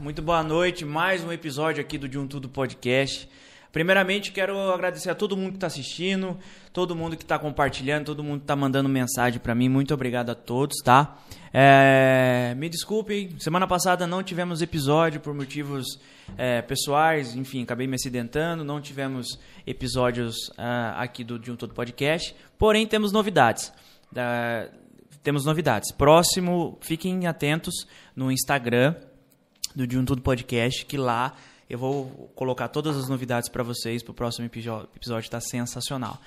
[0.00, 0.82] muito boa noite.
[0.82, 3.28] Mais um episódio aqui do De Um Tudo Podcast.
[3.70, 6.38] Primeiramente, quero agradecer a todo mundo que está assistindo,
[6.72, 9.68] todo mundo que está compartilhando, todo mundo que está mandando mensagem para mim.
[9.68, 11.18] Muito obrigado a todos, tá?
[11.52, 16.00] É, me desculpem, semana passada não tivemos episódio por motivos
[16.38, 21.74] é, pessoais, enfim, acabei me acidentando, não tivemos episódios uh, aqui do De Um Todo
[21.74, 23.70] Podcast, porém temos novidades.
[24.10, 24.66] Da,
[25.22, 25.92] temos novidades.
[25.92, 27.86] Próximo, fiquem atentos
[28.16, 28.94] no Instagram
[29.74, 31.34] do De Tudo Podcast, que lá
[31.68, 34.88] eu vou colocar todas as novidades para vocês para o próximo episódio.
[35.18, 36.20] Está sensacional.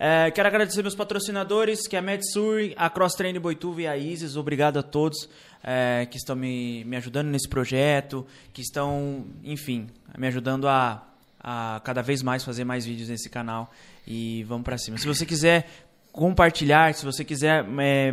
[0.00, 3.96] É, quero agradecer meus patrocinadores, que é a MedSur, a Cross Train Boituva e a
[3.96, 4.36] Isis.
[4.36, 5.28] Obrigado a todos
[5.62, 11.04] é, que estão me, me ajudando nesse projeto, que estão, enfim, me ajudando a,
[11.40, 13.72] a cada vez mais fazer mais vídeos nesse canal.
[14.06, 14.98] E vamos para cima.
[14.98, 15.68] Se você quiser
[16.12, 18.12] compartilhar, se você quiser é,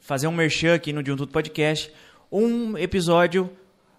[0.00, 1.92] fazer um merchan aqui no De Podcast,
[2.30, 3.50] um episódio,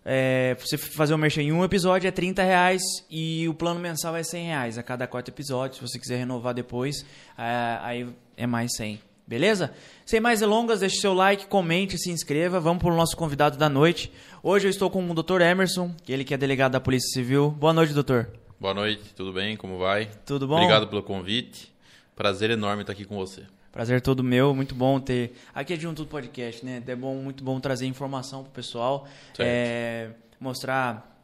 [0.06, 4.16] é, você fazer um merchan em um episódio é 30 reais e o plano mensal
[4.16, 5.78] é 100 reais a cada quatro episódios.
[5.78, 7.06] Se você quiser renovar depois,
[7.38, 9.00] é, aí é mais 100.
[9.26, 9.74] Beleza?
[10.06, 12.60] Sem mais delongas, deixe seu like, comente, se inscreva.
[12.60, 14.12] Vamos para o nosso convidado da noite.
[14.42, 15.42] Hoje eu estou com o Dr.
[15.42, 17.50] Emerson, ele que é delegado da Polícia Civil.
[17.52, 18.30] Boa noite, doutor.
[18.60, 19.56] Boa noite, tudo bem?
[19.56, 20.10] Como vai?
[20.26, 20.56] Tudo bom?
[20.56, 21.74] Obrigado pelo convite.
[22.16, 23.44] Prazer enorme estar aqui com você.
[23.74, 25.36] Prazer todo meu, muito bom ter.
[25.52, 26.80] Aqui é de um tudo podcast, né?
[26.86, 29.08] É bom, muito bom trazer informação pro pessoal,
[29.40, 31.20] é, mostrar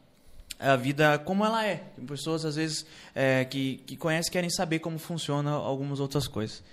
[0.58, 1.76] a vida como ela é.
[1.96, 6.64] Tem pessoas às vezes é, que, que conhecem querem saber como funciona algumas outras coisas.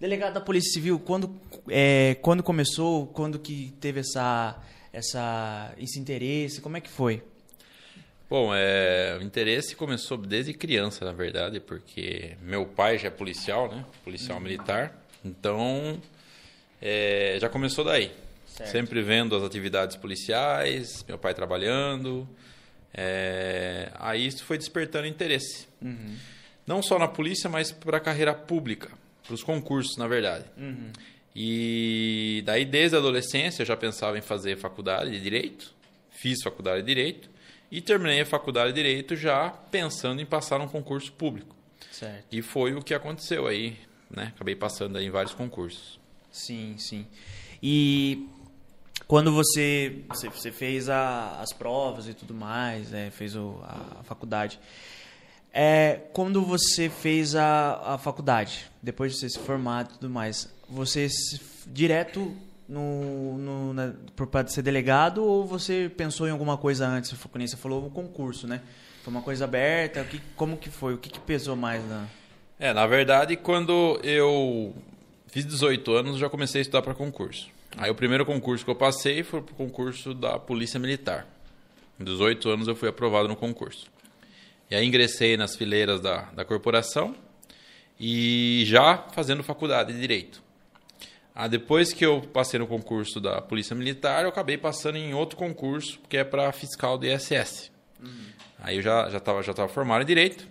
[0.00, 4.58] Delegado da Polícia Civil, quando, é, quando começou, quando que teve essa,
[4.90, 7.22] essa, esse interesse, como é que foi?
[8.30, 13.70] Bom, é, o interesse começou desde criança, na verdade, porque meu pai já é policial,
[13.70, 13.84] né?
[14.02, 15.04] Policial militar.
[15.24, 16.00] Então,
[16.80, 18.12] é, já começou daí.
[18.46, 18.70] Certo.
[18.70, 22.28] Sempre vendo as atividades policiais, meu pai trabalhando.
[22.92, 25.68] É, aí isso foi despertando interesse.
[25.80, 26.16] Uhum.
[26.66, 28.90] Não só na polícia, mas para a carreira pública,
[29.24, 30.44] para os concursos, na verdade.
[30.56, 30.90] Uhum.
[31.34, 35.72] E daí, desde a adolescência, eu já pensava em fazer faculdade de Direito.
[36.10, 37.30] Fiz faculdade de Direito.
[37.70, 41.54] E terminei a faculdade de Direito já pensando em passar num concurso público.
[41.92, 42.24] Certo.
[42.32, 43.76] E foi o que aconteceu aí,
[44.10, 44.32] né?
[44.34, 45.98] Acabei passando em vários concursos.
[46.30, 47.06] Sim, sim.
[47.62, 48.28] E
[49.06, 54.60] quando você, você, fez a, as provas e tudo mais, é, fez o, a, faculdade,
[55.52, 60.52] é, quando você fez a, a faculdade, depois de você se formar e tudo mais,
[60.68, 61.08] você
[61.66, 62.36] direto
[62.68, 63.94] no, no, na,
[64.30, 67.10] para ser delegado ou você pensou em alguma coisa antes?
[67.10, 68.60] Você falou o concurso, né?
[69.02, 70.04] Foi uma coisa aberta?
[70.04, 70.94] Que, como que foi?
[70.94, 72.06] O que, que pesou mais na...
[72.58, 74.74] É, na verdade, quando eu
[75.28, 77.48] fiz 18 anos, já comecei a estudar para concurso.
[77.76, 81.26] Aí o primeiro concurso que eu passei foi para o concurso da Polícia Militar.
[81.96, 83.86] Com 18 anos eu fui aprovado no concurso.
[84.68, 87.14] E aí ingressei nas fileiras da, da corporação
[87.98, 90.42] e já fazendo faculdade de Direito.
[91.34, 95.36] Ah, depois que eu passei no concurso da Polícia Militar, eu acabei passando em outro
[95.36, 97.70] concurso, que é para fiscal do ISS.
[98.02, 98.10] Uhum.
[98.58, 100.48] Aí eu já estava já já formado em Direito.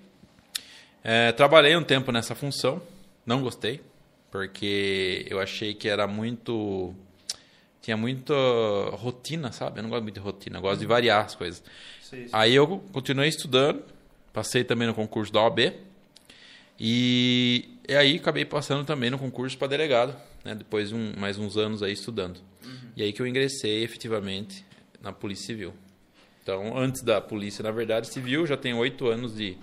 [1.09, 2.81] É, trabalhei um tempo nessa função,
[3.25, 3.79] não gostei,
[4.29, 6.93] porque eu achei que era muito...
[7.81, 8.33] Tinha muita
[8.91, 9.79] rotina, sabe?
[9.79, 11.63] Eu não gosto muito de rotina, eu gosto de variar as coisas.
[12.01, 12.29] Sim, sim.
[12.33, 13.81] Aí eu continuei estudando,
[14.33, 15.71] passei também no concurso da OAB,
[16.77, 20.13] e, e aí acabei passando também no concurso para delegado
[20.43, 20.53] né?
[20.53, 22.41] depois de um, mais uns anos aí estudando.
[22.65, 22.89] Uhum.
[22.97, 24.65] E aí que eu ingressei efetivamente
[25.01, 25.73] na Polícia Civil.
[26.43, 29.57] Então, antes da Polícia, na verdade, Civil, já tenho oito anos de,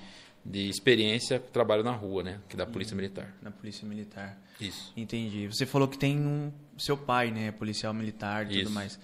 [0.45, 2.41] de experiência, trabalho na rua, né?
[2.49, 3.01] Que é da Polícia uhum.
[3.01, 3.35] Militar.
[3.41, 4.39] Na Polícia Militar.
[4.61, 4.93] Isso.
[4.97, 5.47] Entendi.
[5.47, 7.51] Você falou que tem um, seu pai, né?
[7.51, 8.99] Policial militar e tudo mais.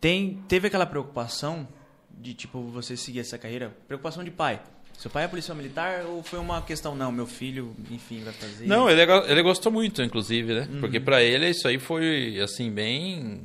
[0.00, 1.66] Tem, teve aquela preocupação
[2.10, 3.76] de, tipo, você seguir essa carreira?
[3.88, 4.62] Preocupação de pai.
[4.96, 8.66] Seu pai é policial militar ou foi uma questão, não, meu filho, enfim, vai fazer?
[8.66, 10.68] Não, ele, ele gostou muito, inclusive, né?
[10.72, 10.80] Uhum.
[10.80, 13.42] Porque para ele isso aí foi, assim, bem...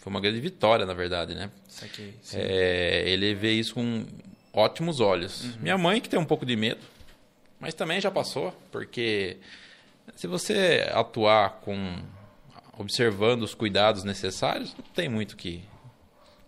[0.00, 1.50] Foi uma grande vitória, na verdade, né?
[1.68, 4.06] Saquei, é, ele vê isso com
[4.52, 5.44] ótimos olhos.
[5.44, 5.52] Uhum.
[5.60, 6.80] Minha mãe que tem um pouco de medo,
[7.60, 9.38] mas também já passou, porque
[10.14, 12.02] se você atuar com
[12.78, 15.64] observando os cuidados necessários, não tem muito que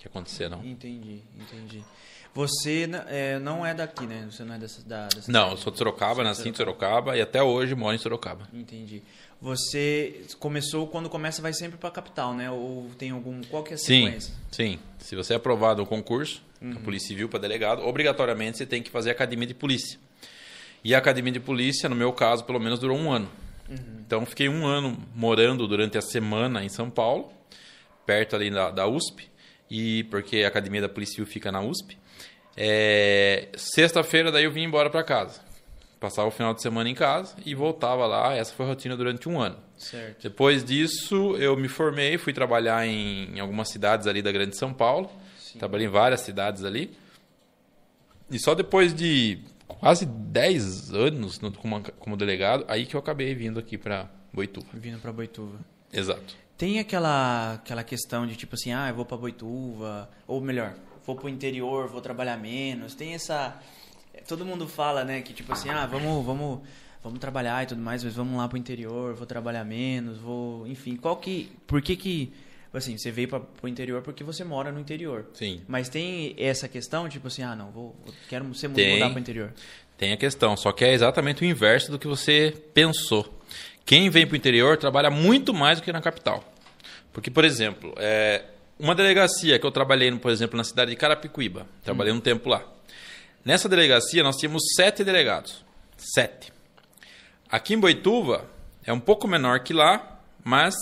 [0.01, 0.65] que acontecer, não.
[0.65, 1.85] Entendi, entendi.
[2.33, 4.27] Você é, não é daqui, né?
[4.31, 7.21] Você não é dessa, da, dessa Não, eu sou de Sorocaba, nasci em Sorocaba e
[7.21, 8.49] até hoje moro em Sorocaba.
[8.53, 9.03] Entendi.
[9.41, 12.51] Você começou, quando começa, vai sempre para a capital, né?
[12.51, 13.43] Ou tem algum...
[13.45, 14.35] Qual que é a sequência?
[14.51, 14.79] Sim, sim.
[14.99, 16.75] Se você é aprovado no concurso, uhum.
[16.77, 19.99] Polícia Civil para delegado, obrigatoriamente você tem que fazer academia de polícia.
[20.85, 23.31] E a academia de polícia, no meu caso, pelo menos durou um ano.
[23.69, 23.77] Uhum.
[24.07, 27.33] Então, fiquei um ano morando durante a semana em São Paulo,
[28.05, 29.31] perto ali da, da USP.
[29.71, 31.97] e porque a academia da Polícia Civil fica na USP.
[32.57, 35.41] É, Sexta-feira, daí eu vim embora para casa.
[36.01, 38.35] Passava o final de semana em casa e voltava lá.
[38.35, 39.59] Essa foi a rotina durante um ano.
[39.77, 40.23] Certo.
[40.23, 44.73] Depois disso, eu me formei, fui trabalhar em, em algumas cidades ali da Grande São
[44.73, 45.11] Paulo.
[45.39, 45.59] Sim.
[45.59, 46.97] Trabalhei em várias cidades ali.
[48.31, 53.35] E só depois de quase 10 anos no, como, como delegado, aí que eu acabei
[53.35, 54.67] vindo aqui para Boituva.
[54.73, 55.59] Vindo para Boituva.
[55.93, 56.35] Exato.
[56.57, 60.75] Tem aquela, aquela questão de tipo assim, ah, eu vou para Boituva, ou melhor,
[61.05, 62.95] vou pro interior, vou trabalhar menos.
[62.95, 63.61] Tem essa
[64.27, 66.61] todo mundo fala, né, que tipo assim, ah, vamos, vamos,
[67.03, 70.97] vamos trabalhar e tudo mais, mas vamos lá pro interior, vou trabalhar menos, vou, enfim,
[70.97, 72.33] qual que, por que que
[72.73, 75.27] assim, você veio para pro interior porque você mora no interior.
[75.35, 75.61] Sim.
[75.67, 77.97] Mas tem essa questão, tipo assim, ah, não, vou,
[78.29, 78.95] quero ser Tem.
[78.95, 79.53] mudar pro interior.
[79.99, 83.39] Tem a questão, só que é exatamente o inverso do que você pensou.
[83.85, 86.45] Quem vem para o interior trabalha muito mais do que na capital.
[87.13, 88.45] Porque, por exemplo, é,
[88.79, 92.65] uma delegacia que eu trabalhei, por exemplo, na cidade de Carapicuíba, trabalhei um tempo lá.
[93.45, 95.65] Nessa delegacia nós tínhamos sete delegados.
[95.97, 96.53] Sete.
[97.51, 98.49] Aqui em Boituva
[98.85, 100.75] é um pouco menor que lá, mas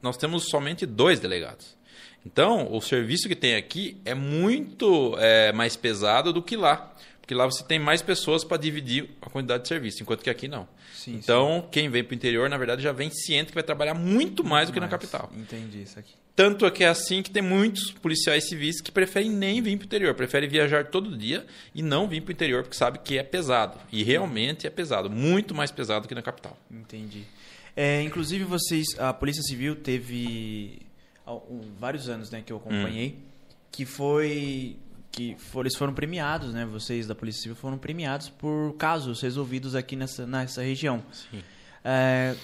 [0.00, 1.76] nós temos somente dois delegados.
[2.24, 6.94] Então, o serviço que tem aqui é muito é, mais pesado do que lá.
[7.20, 10.46] Porque lá você tem mais pessoas para dividir a quantidade de serviço, enquanto que aqui
[10.46, 10.68] não.
[10.94, 13.94] Sim, então, quem vem para o interior, na verdade, já vem ciente que vai trabalhar
[13.94, 15.30] muito mais do que na Mas, capital.
[15.34, 16.14] Entendi isso aqui.
[16.36, 19.84] Tanto é que é assim que tem muitos policiais civis que preferem nem vir para
[19.84, 23.16] o interior, preferem viajar todo dia e não vir para o interior porque sabe que
[23.16, 23.78] é pesado.
[23.92, 26.58] E realmente é pesado, muito mais pesado que na capital.
[26.68, 27.22] Entendi.
[27.76, 30.82] É, inclusive vocês, a Polícia Civil teve
[31.78, 33.18] vários anos, né, que eu acompanhei,
[33.70, 34.76] que foi
[35.10, 36.64] que for, eles foram premiados, né?
[36.66, 41.04] Vocês da Polícia Civil foram premiados por casos resolvidos aqui nessa, nessa região.
[41.12, 41.40] Sim.
[41.84, 42.34] É,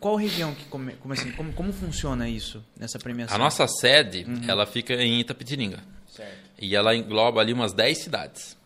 [0.00, 3.34] qual região que come, como assim, como, como funciona isso nessa premiação?
[3.34, 5.80] A nossa sede, ela fica em Itapetininga.
[6.08, 6.48] certo.
[6.60, 8.56] E ela engloba ali umas 10 cidades.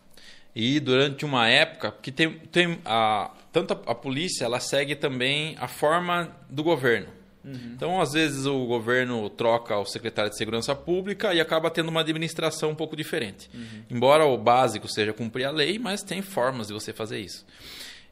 [0.55, 5.55] E durante uma época, porque tem, tem a, tanto a, a polícia, ela segue também
[5.59, 7.07] a forma do governo.
[7.45, 11.99] Então, às vezes, o governo troca o secretário de Segurança Pública e acaba tendo uma
[11.99, 13.49] administração um pouco diferente.
[13.89, 17.45] Embora o básico seja cumprir a lei, mas tem formas de você fazer isso.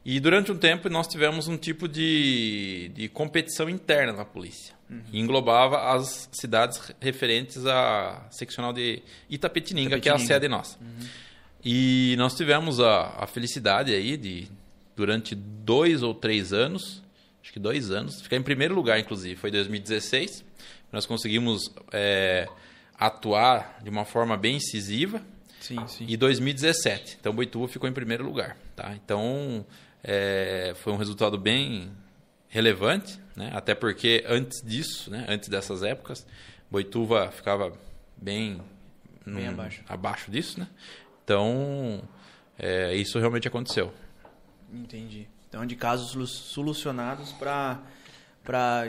[0.04, 4.74] E durante um tempo nós tivemos um tipo de, de competição interna na polícia.
[5.10, 10.34] E englobava as cidades referentes à seccional de Itapetininga, que é a Itapetininga.
[10.34, 10.78] sede nossa.
[11.64, 14.48] E nós tivemos a, a felicidade aí de,
[14.96, 17.02] durante dois ou três anos,
[17.42, 19.36] acho que dois anos, ficar em primeiro lugar, inclusive.
[19.36, 20.44] Foi 2016.
[20.90, 22.48] Nós conseguimos é,
[22.98, 25.22] atuar de uma forma bem incisiva
[25.60, 26.04] Sim, sim.
[26.06, 27.16] e 2017.
[27.20, 28.58] Então, Boituva ficou em primeiro lugar.
[28.76, 28.94] Tá?
[28.94, 29.64] Então,
[30.02, 31.92] é, foi um resultado bem
[32.48, 33.50] relevante, né?
[33.54, 35.24] até porque antes disso, né?
[35.28, 36.26] antes dessas épocas,
[36.70, 37.72] Boituva ficava
[38.16, 38.60] bem,
[39.24, 39.82] Bem num- abaixo.
[39.88, 40.60] abaixo disso.
[40.60, 40.66] Né?
[41.24, 42.02] Então,
[42.58, 43.92] é, isso realmente aconteceu.
[44.72, 45.28] Entendi.
[45.48, 47.80] Então, de casos solu- solucionados para
[48.44, 48.86] para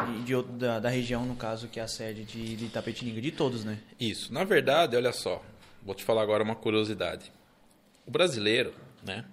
[0.57, 3.77] da, da região, no caso, que é a sede de, de Itapetininga, de todos, né?
[3.99, 4.33] Isso.
[4.33, 5.43] Na verdade, olha só,
[5.83, 7.31] vou te falar agora uma curiosidade.
[8.03, 8.73] O brasileiro,
[9.05, 9.23] né?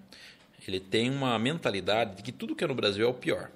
[0.66, 3.50] Ele tem uma mentalidade de que tudo que é no Brasil é o pior.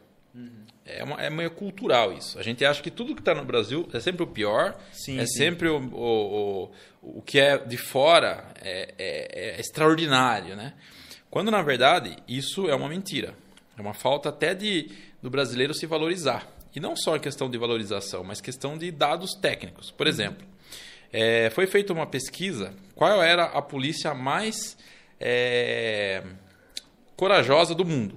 [0.86, 2.38] É, uma, é meio cultural isso.
[2.38, 5.26] A gente acha que tudo que está no Brasil é sempre o pior, Sim, é
[5.26, 5.38] sim.
[5.38, 6.64] sempre o, o,
[7.02, 10.74] o, o que é de fora é, é- é extraordinário, né?
[11.30, 13.34] Quando na verdade isso é uma mentira.
[13.78, 14.90] É uma falta até de
[15.22, 16.46] do brasileiro se valorizar.
[16.76, 19.90] E não só questão de valorização, mas questão de dados técnicos.
[19.90, 20.46] Por exemplo,
[21.12, 24.76] é, foi feita uma pesquisa qual era a polícia mais
[25.18, 26.22] é,
[27.16, 28.16] corajosa do mundo.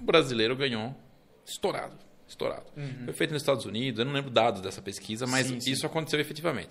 [0.00, 0.94] O brasileiro ganhou
[1.44, 1.96] estourado.
[2.26, 2.66] Estourado.
[3.04, 5.70] Foi feito nos Estados Unidos, eu não lembro dados dessa pesquisa, mas Sim, sim.
[5.70, 6.68] isso aconteceu efetivamente.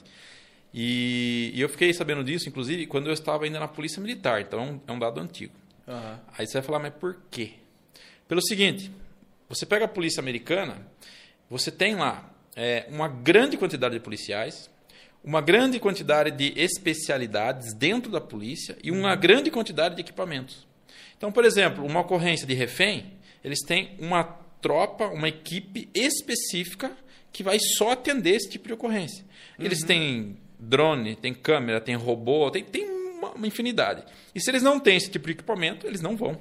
[0.74, 4.79] E, e eu fiquei sabendo disso, inclusive, quando eu estava ainda na Polícia Militar, então
[4.86, 5.53] é um dado antigo.
[5.88, 6.19] Aham.
[6.38, 7.53] Aí você vai falar, mas por quê?
[8.27, 8.91] Pelo seguinte,
[9.50, 10.86] você pega a polícia americana,
[11.50, 14.69] você tem lá é, uma grande quantidade de policiais,
[15.24, 20.67] uma grande quantidade de especialidades dentro da polícia e uma grande quantidade de equipamentos.
[21.18, 24.24] Então, por exemplo, uma ocorrência de refém, eles têm uma
[24.62, 26.92] tropa, uma equipe específica
[27.32, 29.26] que vai só atender esse tipo de ocorrência.
[29.60, 34.04] Eles têm drone, tem câmera, tem robô, tem, tem uma, uma infinidade.
[34.34, 36.38] E se eles não têm esse tipo de equipamento, eles não vão.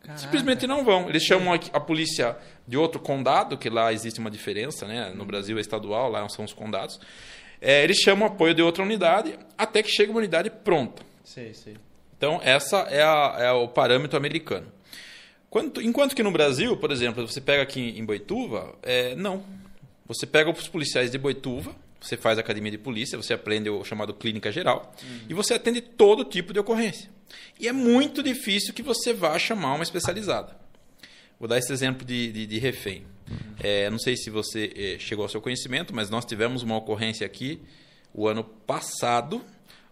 [0.00, 0.20] Caraca.
[0.20, 1.08] Simplesmente não vão.
[1.08, 5.12] Eles chamam a, a polícia de outro condado, que lá existe uma diferença, né?
[5.14, 7.00] No Brasil é estadual, lá são os condados.
[7.60, 11.02] É, eles chamam o apoio de outra unidade até que chega uma unidade pronta.
[11.24, 11.76] Sei, sei.
[12.18, 14.66] Então, essa é, a- é o parâmetro americano.
[15.48, 19.42] Quanto- enquanto que no Brasil, por exemplo, você pega aqui em Boituva, é, não.
[20.06, 24.14] Você pega os policiais de Boituva, Você faz academia de polícia, você aprende o chamado
[24.14, 24.94] clínica geral
[25.28, 27.10] e você atende todo tipo de ocorrência.
[27.58, 30.56] E é muito difícil que você vá chamar uma especializada.
[31.40, 33.04] Vou dar esse exemplo de, de, de refém.
[33.58, 37.26] É, não sei se você é, chegou ao seu conhecimento, mas nós tivemos uma ocorrência
[37.26, 37.60] aqui
[38.14, 39.44] o ano passado,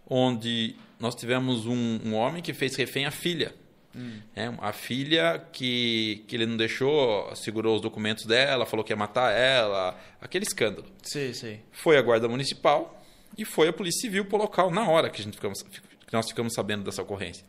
[0.09, 3.53] onde nós tivemos um, um homem que fez refém a filha.
[3.95, 4.19] Hum.
[4.35, 8.97] É, a filha que, que ele não deixou, segurou os documentos dela, falou que ia
[8.97, 10.87] matar ela, aquele escândalo.
[11.01, 11.59] Sim, sim.
[11.71, 13.03] Foi a guarda municipal
[13.37, 16.13] e foi a polícia civil para o local na hora que, a gente ficamos, que
[16.13, 17.43] nós ficamos sabendo dessa ocorrência.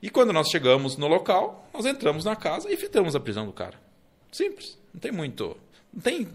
[0.00, 3.52] E quando nós chegamos no local, nós entramos na casa e efetuamos a prisão do
[3.52, 3.78] cara.
[4.30, 4.78] Simples.
[4.94, 5.56] Não tem muito.
[5.92, 6.28] Não tem.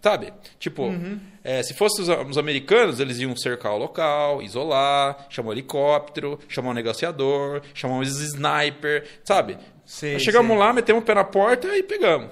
[0.00, 0.32] Sabe?
[0.60, 1.18] Tipo, uhum.
[1.42, 6.38] é, se fossem os, os, americanos, eles iam cercar o local, isolar, chamar um helicóptero,
[6.48, 9.58] chamar um negociador, chamar um sniper, sabe?
[9.84, 12.30] Sim, chegamos lá, metemos o pé na porta e pegamos.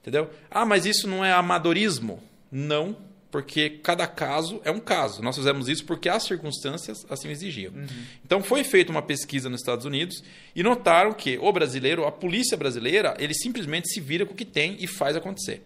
[0.00, 0.30] Entendeu?
[0.50, 2.22] Ah, mas isso não é amadorismo?
[2.50, 2.96] Não
[3.32, 5.22] porque cada caso é um caso.
[5.22, 7.72] Nós fizemos isso porque as circunstâncias assim exigiam.
[7.72, 7.86] Uhum.
[8.24, 10.22] Então foi feita uma pesquisa nos Estados Unidos
[10.54, 14.44] e notaram que o brasileiro, a polícia brasileira, ele simplesmente se vira com o que
[14.44, 15.62] tem e faz acontecer.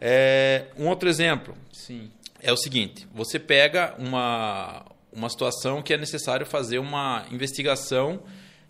[0.00, 2.10] É, um outro exemplo Sim.
[2.40, 8.22] é o seguinte: você pega uma, uma situação que é necessário fazer uma investigação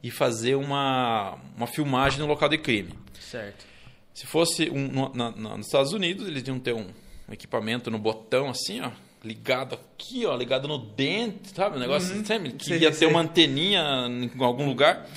[0.02, 2.92] e fazer uma, uma filmagem no local de crime.
[3.20, 3.64] Certo.
[4.12, 6.86] Se fosse um, no, na, na, nos Estados Unidos, eles iam ter um
[7.28, 8.90] um equipamento no botão assim, ó,
[9.24, 11.76] ligado aqui, ó, ligado no dente, sabe?
[11.76, 12.24] Um negócio uhum.
[12.24, 15.08] sempre que sei, ia ter uma anteninha em algum lugar.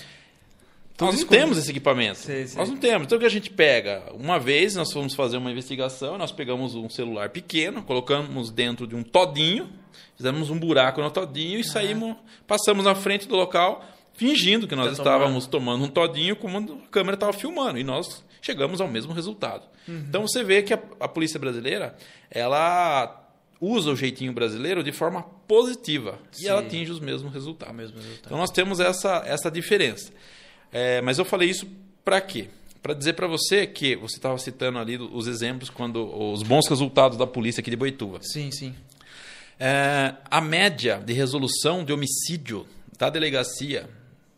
[0.99, 2.17] Nós não temos esse equipamento.
[2.17, 3.05] Sei, nós não temos.
[3.05, 4.03] Então o que a gente pega?
[4.13, 8.95] Uma vez nós fomos fazer uma investigação, nós pegamos um celular pequeno, colocamos dentro de
[8.95, 9.69] um todinho,
[10.15, 11.63] fizemos um buraco no todinho e ah.
[11.63, 12.15] saímos,
[12.47, 15.81] passamos na frente do local, fingindo que nós tá estávamos tomando.
[15.81, 17.77] tomando um todinho como a câmera estava filmando.
[17.77, 19.67] E nós chegamos ao mesmo resultado.
[19.87, 20.05] Uhum.
[20.09, 21.95] Então você vê que a, a polícia brasileira,
[22.31, 23.23] ela
[23.61, 26.45] usa o jeitinho brasileiro de forma positiva Sim.
[26.45, 27.75] e ela atinge os mesmos resultados.
[27.75, 28.25] Mesmo resultado.
[28.25, 30.11] Então nós temos essa, essa diferença.
[30.79, 31.67] É, mas eu falei isso
[32.05, 32.50] para quê?
[32.84, 37.17] Para dizer para você que você estava citando ali os exemplos quando os bons resultados
[37.17, 38.19] da polícia aqui de Boituva.
[38.22, 38.75] Sim, sim.
[39.60, 43.89] É, a média de resolução de homicídio da delegacia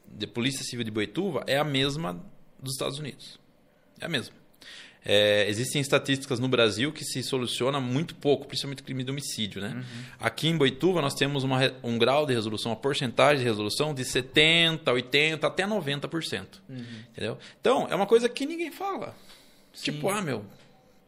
[0.08, 2.17] de Polícia Civil de Boituva é a mesma
[2.58, 3.38] dos Estados Unidos.
[4.00, 4.34] É a mesma.
[5.06, 9.62] É, existem estatísticas no Brasil que se soluciona muito pouco, principalmente crime de homicídio.
[9.62, 9.70] Né?
[9.75, 10.03] Uhum.
[10.20, 14.03] Aqui em Boituva nós temos uma, um grau de resolução, uma porcentagem de resolução de
[14.03, 16.48] 70%, 80%, até 90%.
[16.68, 16.86] Uhum.
[17.12, 17.38] Entendeu?
[17.62, 19.15] Então, é uma coisa que ninguém fala.
[19.74, 19.94] Sim.
[19.94, 20.44] Tipo, ah, meu,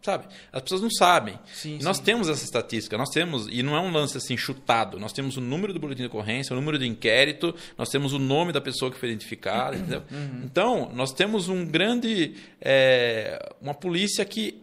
[0.02, 0.26] sabe?
[0.52, 1.40] As pessoas não sabem.
[1.54, 2.04] Sim, nós sim.
[2.04, 5.42] temos essa estatística, nós temos, e não é um lance assim chutado, nós temos o
[5.42, 8.92] número do boletim de ocorrência, o número do inquérito, nós temos o nome da pessoa
[8.92, 10.04] que foi identificada, entendeu?
[10.12, 10.42] Uhum.
[10.44, 14.62] Então, nós temos um grande, é, uma polícia que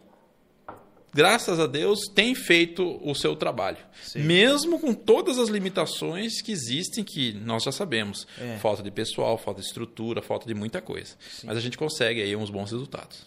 [1.12, 3.78] graças a Deus, tem feito o seu trabalho.
[4.02, 4.20] Sim.
[4.20, 8.26] Mesmo com todas as limitações que existem, que nós já sabemos.
[8.38, 8.58] É.
[8.58, 11.16] Falta de pessoal, falta de estrutura, falta de muita coisa.
[11.42, 13.26] Mas a gente consegue aí uns bons resultados.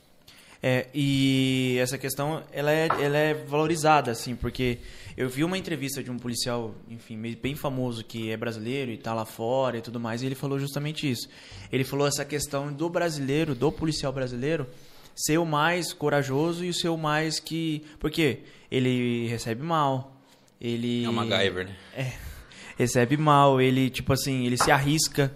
[0.64, 4.78] É, e essa questão ela é, ela é valorizada, assim, porque
[5.18, 9.12] eu vi uma entrevista de um policial, enfim, bem famoso que é brasileiro e está
[9.14, 11.28] lá fora e tudo mais, e ele falou justamente isso.
[11.72, 14.68] Ele falou essa questão do brasileiro, do policial brasileiro,
[15.16, 17.84] ser o mais corajoso e o ser o mais que.
[18.00, 18.40] Porque
[18.70, 20.16] ele recebe mal,
[20.60, 21.06] ele.
[21.06, 21.76] É uma MacGyver, né?
[21.96, 22.14] É.
[22.78, 25.32] Recebe mal, ele, tipo assim, ele se arrisca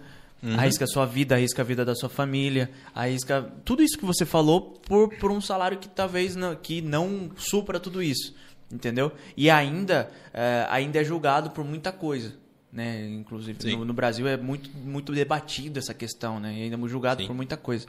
[0.46, 0.60] Uhum.
[0.60, 4.26] Arrisca a sua vida, arrisca a vida da sua família, arrisca tudo isso que você
[4.26, 8.36] falou por, por um salário que talvez não, que não supra tudo isso,
[8.72, 9.12] entendeu?
[9.36, 12.36] E ainda, é, ainda é julgado por muita coisa.
[12.72, 13.08] Né?
[13.08, 16.54] Inclusive no, no, Brasil é muito, muito debatido essa questão, né?
[16.54, 17.28] E ainda é julgado Sim.
[17.28, 17.88] por muita coisa.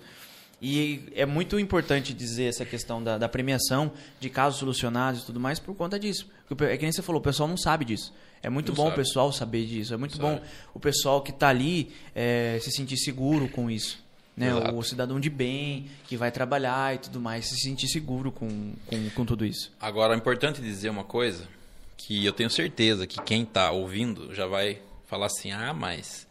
[0.61, 5.39] E é muito importante dizer essa questão da, da, premiação de casos solucionados e tudo
[5.39, 6.27] mais por conta disso.
[6.61, 8.15] É que nem você falou, o pessoal não sabe disso.
[8.43, 8.95] É muito não bom sabe.
[8.95, 9.93] o pessoal saber disso.
[9.93, 10.29] É muito sabe.
[10.29, 14.03] bom o pessoal que está ali é, se sentir seguro com isso.
[14.35, 14.55] Né?
[14.55, 18.73] O, o cidadão de bem, que vai trabalhar e tudo mais, se sentir seguro com,
[18.87, 19.73] com, com tudo isso.
[19.81, 21.49] Agora, é importante dizer uma coisa,
[21.97, 26.27] que eu tenho certeza que quem está ouvindo já vai falar assim, ah, mas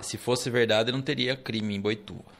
[0.00, 2.34] se fosse verdade não teria crime em Boituva.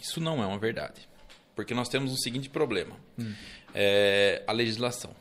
[0.00, 1.08] Isso não é uma verdade.
[1.54, 2.96] Porque nós temos o seguinte problema.
[3.18, 3.32] Hum.
[3.74, 5.14] É, a legislação.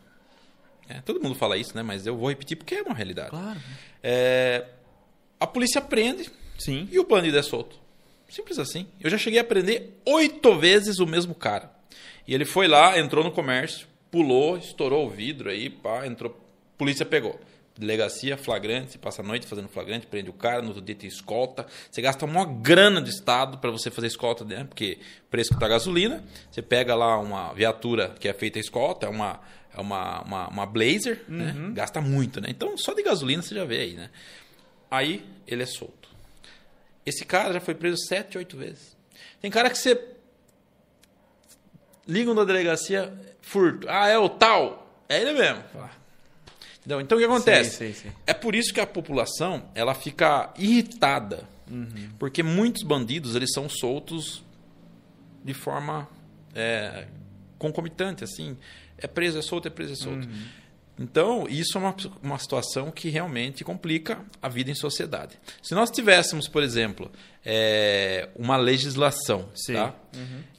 [0.88, 1.84] É, todo mundo fala isso, né?
[1.84, 3.30] Mas eu vou repetir porque é uma realidade.
[3.30, 3.60] Claro.
[4.02, 4.66] É,
[5.40, 6.88] a polícia prende Sim.
[6.92, 7.80] e o bandido é solto.
[8.28, 8.88] Simples assim.
[9.00, 11.72] Eu já cheguei a prender oito vezes o mesmo cara.
[12.28, 16.40] E ele foi lá, entrou no comércio, pulou, estourou o vidro aí, pá, entrou.
[16.78, 17.40] Polícia pegou.
[17.78, 21.08] Delegacia, flagrante, você passa a noite fazendo flagrante, prende o cara, no outro dia tem
[21.08, 21.66] escolta.
[21.90, 24.64] Você gasta uma grana de Estado para você fazer escolta, né?
[24.64, 25.00] porque
[25.30, 29.08] preço que tá a gasolina, você pega lá uma viatura que é feita a escolta,
[29.08, 29.40] é uma,
[29.76, 31.54] é uma, uma, uma Blazer, né?
[31.58, 31.74] Uhum.
[31.74, 32.48] gasta muito, né?
[32.50, 34.10] Então, só de gasolina você já vê aí, né?
[34.90, 36.10] Aí, ele é solto.
[37.06, 38.96] Esse cara já foi preso sete, oito vezes.
[39.42, 40.00] Tem cara que você
[42.08, 43.88] ligam da delegacia, furto.
[43.90, 45.04] Ah, é o tal.
[45.10, 45.64] É ele mesmo.
[46.86, 47.00] Entendeu?
[47.02, 47.70] Então o que acontece?
[47.78, 48.12] Sei, sei, sei.
[48.28, 51.48] É por isso que a população ela fica irritada.
[51.72, 52.10] Uhum.
[52.20, 54.44] Porque muitos bandidos eles são soltos
[55.44, 56.08] de forma
[56.54, 57.08] é,
[57.58, 58.58] concomitante, assim.
[58.98, 60.28] É preso, é solto, é preso, é solto.
[60.28, 60.44] Uhum.
[61.00, 65.40] Então, isso é uma, uma situação que realmente complica a vida em sociedade.
[65.62, 67.10] Se nós tivéssemos, por exemplo,
[67.44, 69.96] é, uma legislação tá?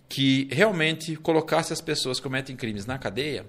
[0.08, 3.46] que realmente colocasse as pessoas que cometem crimes na cadeia,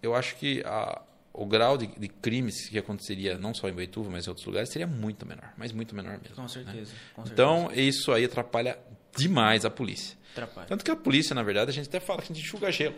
[0.00, 1.02] eu acho que a-
[1.36, 4.70] o grau de, de crimes que aconteceria não só em Boituva, mas em outros lugares,
[4.70, 6.34] seria muito menor, mas muito menor mesmo.
[6.34, 6.92] Com certeza.
[7.14, 7.32] com certeza.
[7.32, 8.78] Então, isso aí atrapalha
[9.16, 10.16] demais a polícia.
[10.32, 10.66] Atrapalha.
[10.66, 12.96] Tanto que a polícia, na verdade, a gente até fala que a gente enxuga gelo.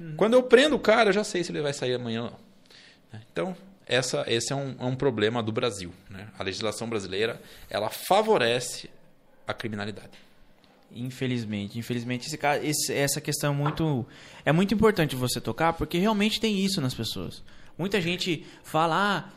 [0.00, 0.16] Uhum.
[0.16, 3.20] Quando eu prendo o cara, eu já sei se ele vai sair amanhã ou não.
[3.32, 3.56] Então,
[3.86, 5.94] essa, esse é um, é um problema do Brasil.
[6.10, 6.28] Né?
[6.38, 8.90] A legislação brasileira, ela favorece
[9.46, 10.18] a criminalidade.
[10.94, 14.06] Infelizmente, infelizmente esse, esse- essa questão é muito
[14.44, 17.42] é muito importante você tocar porque realmente tem isso nas pessoas.
[17.76, 18.94] Muita gente fala,
[19.26, 19.30] ah,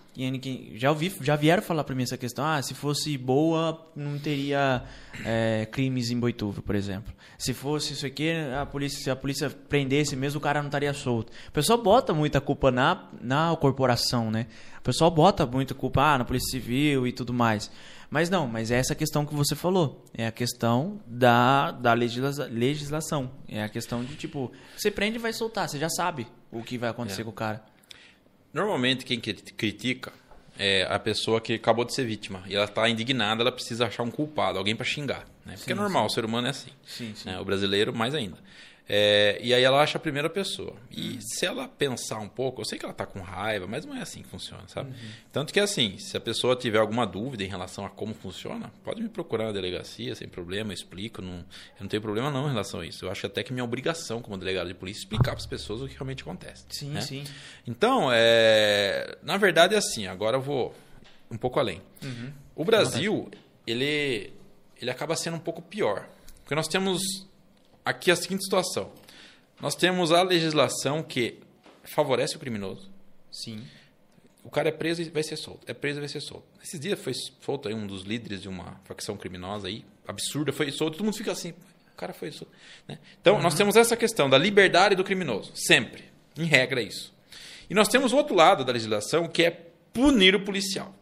[0.75, 4.83] já ouvi, já vieram falar pra mim essa questão, ah, se fosse boa não teria
[5.25, 7.11] é, crimes em Boituva, por exemplo.
[7.39, 10.93] Se fosse isso aqui, a polícia, se a polícia prendesse mesmo, o cara não estaria
[10.93, 11.31] solto.
[11.47, 14.45] O pessoal bota muita culpa na na corporação, né?
[14.79, 17.71] O pessoal bota muita culpa ah, na polícia civil e tudo mais.
[18.09, 20.05] Mas não, mas é essa questão que você falou.
[20.13, 23.29] É a questão da, da legisla- legislação.
[23.47, 25.67] É a questão de, tipo, você prende e vai soltar.
[25.67, 27.23] Você já sabe o que vai acontecer É.
[27.25, 27.61] com o cara.
[28.53, 30.11] Normalmente, quem cri- critica
[30.57, 32.43] é a pessoa que acabou de ser vítima.
[32.47, 35.25] E ela está indignada, ela precisa achar um culpado, alguém para xingar.
[35.45, 35.55] Né?
[35.57, 36.71] Porque é Sim, normal, o ser humano é assim.
[36.85, 37.29] Sim, sim.
[37.29, 37.39] né?
[37.39, 38.37] O brasileiro, mais ainda.
[38.89, 40.73] É, e aí ela acha a primeira pessoa.
[40.89, 43.95] E se ela pensar um pouco, eu sei que ela está com raiva, mas não
[43.95, 44.93] é assim que funciona, sabe?
[45.31, 49.01] Tanto que assim, se a pessoa tiver alguma dúvida em relação a como funciona, pode
[49.01, 51.21] me procurar na delegacia, sem problema, eu explico.
[51.21, 51.43] Não, eu
[51.81, 53.05] não tenho problema não em relação a isso.
[53.05, 55.81] Eu acho até que é minha obrigação como delegado de polícia explicar para as pessoas
[55.81, 56.65] o que realmente acontece.
[56.69, 57.01] Sim, né?
[57.01, 57.23] sim.
[57.67, 60.73] Então, é, na verdade é assim, agora eu vou
[61.29, 61.81] um pouco além.
[62.01, 62.31] Uhum.
[62.55, 63.29] O Brasil,
[63.65, 64.31] ele,
[64.81, 66.07] ele acaba sendo um pouco pior.
[66.41, 67.01] Porque nós temos
[67.87, 68.91] aqui a seguinte situação.
[69.61, 71.39] Nós temos a legislação que
[71.83, 72.91] favorece o criminoso.
[73.31, 73.65] Sim.
[74.43, 75.61] O cara é preso e vai ser solto.
[75.67, 76.45] É preso e vai ser solto.
[76.61, 80.69] Esses dias foi solto aí um dos líderes de uma facção criminosa aí, absurda, foi
[80.71, 80.97] solto.
[80.97, 81.51] Todo mundo fica assim,
[81.93, 82.51] o cara foi solto.
[82.87, 82.99] né?
[83.21, 85.51] Então, nós temos essa questão da liberdade do criminoso.
[85.55, 86.05] Sempre.
[86.37, 87.13] Em regra, é isso.
[87.69, 89.51] E nós temos o outro lado da legislação, que é
[89.93, 90.93] punir o policial.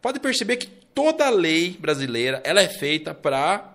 [0.00, 3.73] Pode perceber que toda lei brasileira ela é feita para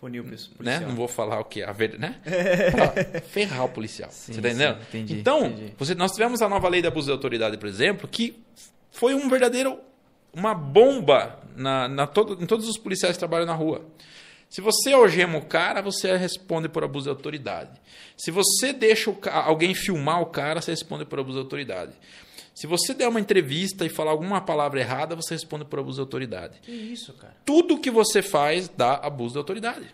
[0.00, 0.50] Funil policial.
[0.60, 0.80] né?
[0.80, 2.16] Não vou falar o que a verdade, né?
[2.72, 4.08] Pra ferrar o policial.
[4.10, 4.76] Sim, você tá entendendo?
[4.78, 5.74] sim, entendi, então, entendi.
[5.78, 8.42] Você, nós tivemos a nova lei de abuso de autoridade, por exemplo, que
[8.90, 9.78] foi um verdadeiro
[10.32, 13.84] uma bomba na, na todo, em todos os policiais que trabalham na rua.
[14.48, 17.80] Se você algema o cara, você responde por abuso de autoridade.
[18.16, 21.92] Se você deixa ca- alguém filmar o cara, você responde por abuso de autoridade.
[22.54, 26.00] Se você der uma entrevista e falar alguma palavra errada, você responde por abuso de
[26.00, 27.34] autoridade Que isso, cara?
[27.44, 29.86] tudo que você faz dá abuso de autoridade.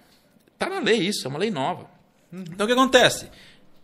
[0.52, 1.88] Está na lei isso, é uma lei nova.
[2.32, 3.28] Então o que acontece?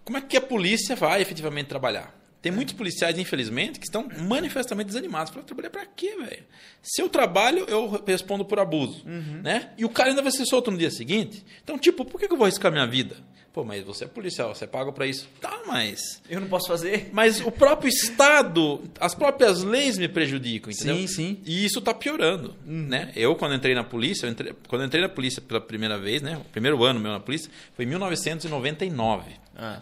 [0.04, 2.12] Como é que a polícia vai efetivamente trabalhar?
[2.40, 5.30] Tem muitos policiais, infelizmente, que estão manifestamente desanimados.
[5.30, 6.42] Falam, trabalhar pra quê, velho?
[6.82, 9.04] Se eu trabalho, eu respondo por abuso.
[9.06, 9.70] Né?
[9.78, 11.44] E o cara ainda vai ser solto no dia seguinte.
[11.62, 13.16] Então, tipo, por que que eu vou arriscar minha vida?
[13.52, 15.28] Pô, mas você é policial, você paga pra isso.
[15.40, 17.10] Tá, mas Eu não posso fazer?
[17.12, 20.96] mas o próprio Estado, as próprias leis me prejudicam, entendeu?
[20.96, 21.40] Sim, sim.
[21.44, 23.12] E isso está piorando, né?
[23.14, 26.38] Eu, quando entrei na polícia, entrei- quando entrei na polícia pela primeira vez, né?
[26.38, 29.32] O primeiro ano meu na polícia foi em 1999.
[29.56, 29.80] Ah,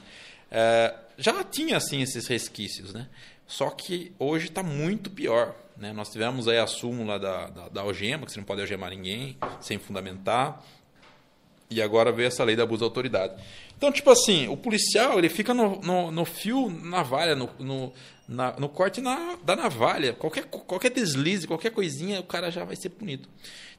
[0.50, 3.06] É, já tinha, assim, esses resquícios, né?
[3.46, 5.92] Só que hoje está muito pior, né?
[5.92, 9.36] Nós tivemos aí a súmula da, da, da algema, que você não pode algemar ninguém
[9.60, 10.60] sem fundamentar.
[11.70, 13.34] E agora veio essa lei da abuso da autoridade.
[13.76, 17.92] Então, tipo assim, o policial ele fica no, no, no fio navalha, no, no,
[18.28, 20.12] na- no corte na- da navalha.
[20.14, 23.28] Qualquer, qualquer deslize, qualquer coisinha, o cara já vai ser punido.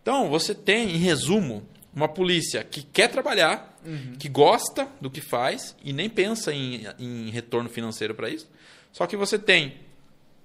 [0.01, 3.77] Então, você tem, em resumo, uma polícia que quer trabalhar,
[4.17, 8.47] que gosta do que faz e nem pensa em, em retorno financeiro para isso.
[8.93, 9.75] Só que você tem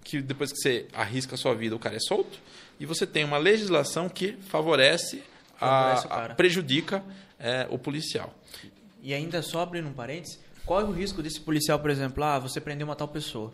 [0.03, 2.39] que depois que você arrisca a sua vida, o cara é solto.
[2.81, 5.23] E você tem uma legislação que favorece,
[5.59, 7.03] Favorece a, a- prejudica
[7.39, 8.35] é, o policial.
[9.03, 12.39] E ainda só abrindo um parênteses, qual é o risco desse policial, por exemplo, ah,
[12.39, 13.53] você prendeu uma tal pessoa?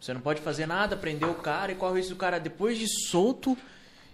[0.00, 2.78] Você não pode fazer nada, prender o cara e corre o risco do cara, depois
[2.78, 3.56] de solto,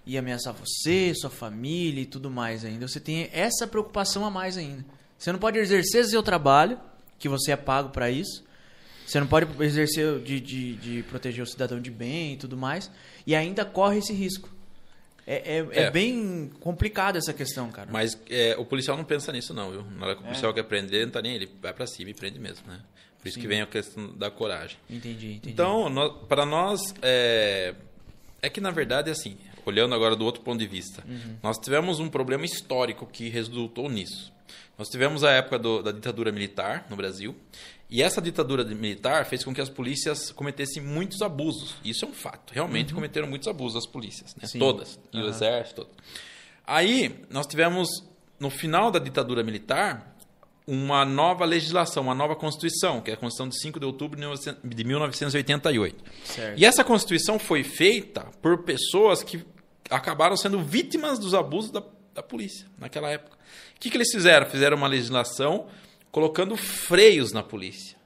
[0.07, 2.87] e ameaçar você, sua família e tudo mais ainda.
[2.87, 4.85] Você tem essa preocupação a mais ainda.
[5.19, 6.79] Você não pode exercer seu trabalho,
[7.19, 8.45] que você é pago para isso.
[9.07, 12.91] Você não pode exercer de, de, de, proteger o cidadão de bem e tudo mais.
[13.27, 14.49] E ainda corre esse risco.
[15.27, 15.83] É, é, é.
[15.85, 17.89] é bem complicado essa questão, cara.
[17.91, 19.83] Mas é, o policial não pensa nisso, não, viu?
[19.83, 20.29] Na hora que o é.
[20.29, 22.81] policial quer prender, ele não tá nem ele vai para cima e prende mesmo, né?
[23.19, 23.41] Por isso Sim.
[23.41, 24.77] que vem a questão da coragem.
[24.89, 25.51] Entendi, entendi.
[25.51, 25.91] Então,
[26.29, 27.75] para nós, é,
[28.43, 31.37] é que na verdade, assim, olhando agora do outro ponto de vista, uhum.
[31.43, 34.31] nós tivemos um problema histórico que resultou nisso.
[34.77, 37.35] Nós tivemos a época do, da ditadura militar no Brasil,
[37.89, 41.77] e essa ditadura militar fez com que as polícias cometessem muitos abusos.
[41.85, 42.53] Isso é um fato.
[42.53, 42.97] Realmente uhum.
[42.97, 44.49] cometeram muitos abusos as polícias, né?
[44.59, 45.25] todas, e uhum.
[45.25, 45.85] o exército.
[45.85, 45.91] Todo.
[46.67, 47.89] Aí nós tivemos
[48.39, 50.15] no final da ditadura militar
[50.67, 54.19] uma nova legislação, uma nova Constituição, que é a Constituição de 5 de outubro
[54.65, 56.05] de 1988.
[56.25, 56.59] Certo.
[56.59, 59.45] E essa Constituição foi feita por pessoas que
[59.91, 61.83] acabaram sendo vítimas dos abusos da,
[62.15, 63.37] da polícia naquela época.
[63.77, 64.47] O que, que eles fizeram?
[64.47, 65.67] Fizeram uma legislação
[66.15, 67.97] colocando freios na polícia.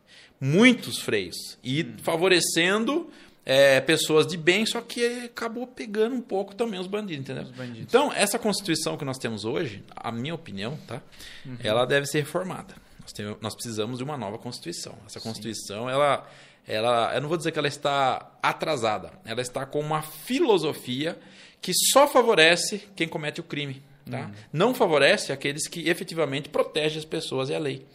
[0.40, 1.58] Muitos freios.
[1.62, 1.96] E hum.
[2.02, 3.10] favorecendo
[3.44, 7.42] é, pessoas de bem, só que acabou pegando um pouco também os bandidos, entendeu?
[7.42, 7.82] Os bandidos.
[7.82, 11.02] Então, essa Constituição que nós temos hoje, a minha opinião, tá?
[11.44, 11.58] Uhum.
[11.62, 12.74] Ela deve ser reformada.
[13.02, 14.96] Nós, temos, nós precisamos de uma nova Constituição.
[15.04, 15.92] Essa Constituição, Sim.
[15.92, 16.26] ela,
[16.66, 21.18] ela, eu não vou dizer que ela está atrasada, ela está com uma filosofia
[21.60, 23.82] que só favorece quem comete o crime.
[24.10, 24.20] Tá?
[24.20, 24.32] Uhum.
[24.52, 27.86] Não favorece aqueles que efetivamente protegem as pessoas e a lei.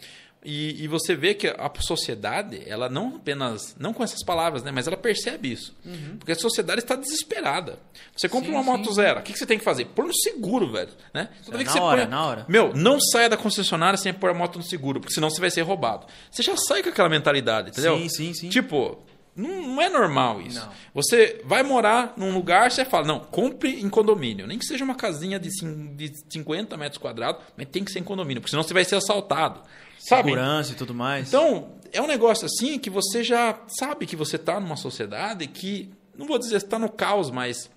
[0.46, 4.72] E, e, você vê que a sociedade, ela não apenas, não com essas palavras, né,
[4.72, 5.74] mas ela percebe isso.
[5.86, 6.18] Uhum.
[6.20, 7.80] Porque a sociedade está desesperada.
[8.14, 8.96] Você compra sim, uma moto sim.
[8.96, 9.86] zero, o que, que você tem que fazer?
[9.86, 10.92] Pôr no seguro, velho.
[11.14, 11.30] Né?
[11.46, 12.10] Toda é, na hora, põe...
[12.10, 12.46] na hora.
[12.50, 15.50] Meu, não saia da concessionária sem pôr a moto no seguro, porque senão você vai
[15.50, 16.08] ser roubado.
[16.30, 17.98] Você já sai com aquela mentalidade, entendeu?
[17.98, 18.50] Sim, sim, sim.
[18.50, 19.02] Tipo,
[19.36, 20.60] não, não, é normal isso.
[20.60, 20.70] Não.
[20.94, 24.46] Você vai morar num lugar, você fala, não, compre em condomínio.
[24.46, 28.04] Nem que seja uma casinha de, de 50 metros quadrados, mas tem que ser em
[28.04, 29.62] condomínio, porque senão você vai ser assaltado.
[29.98, 30.30] Sabe?
[30.30, 31.28] Segurança e tudo mais.
[31.30, 35.90] Então, é um negócio assim que você já sabe que você está numa sociedade que,
[36.18, 37.70] não vou dizer está no caos, mas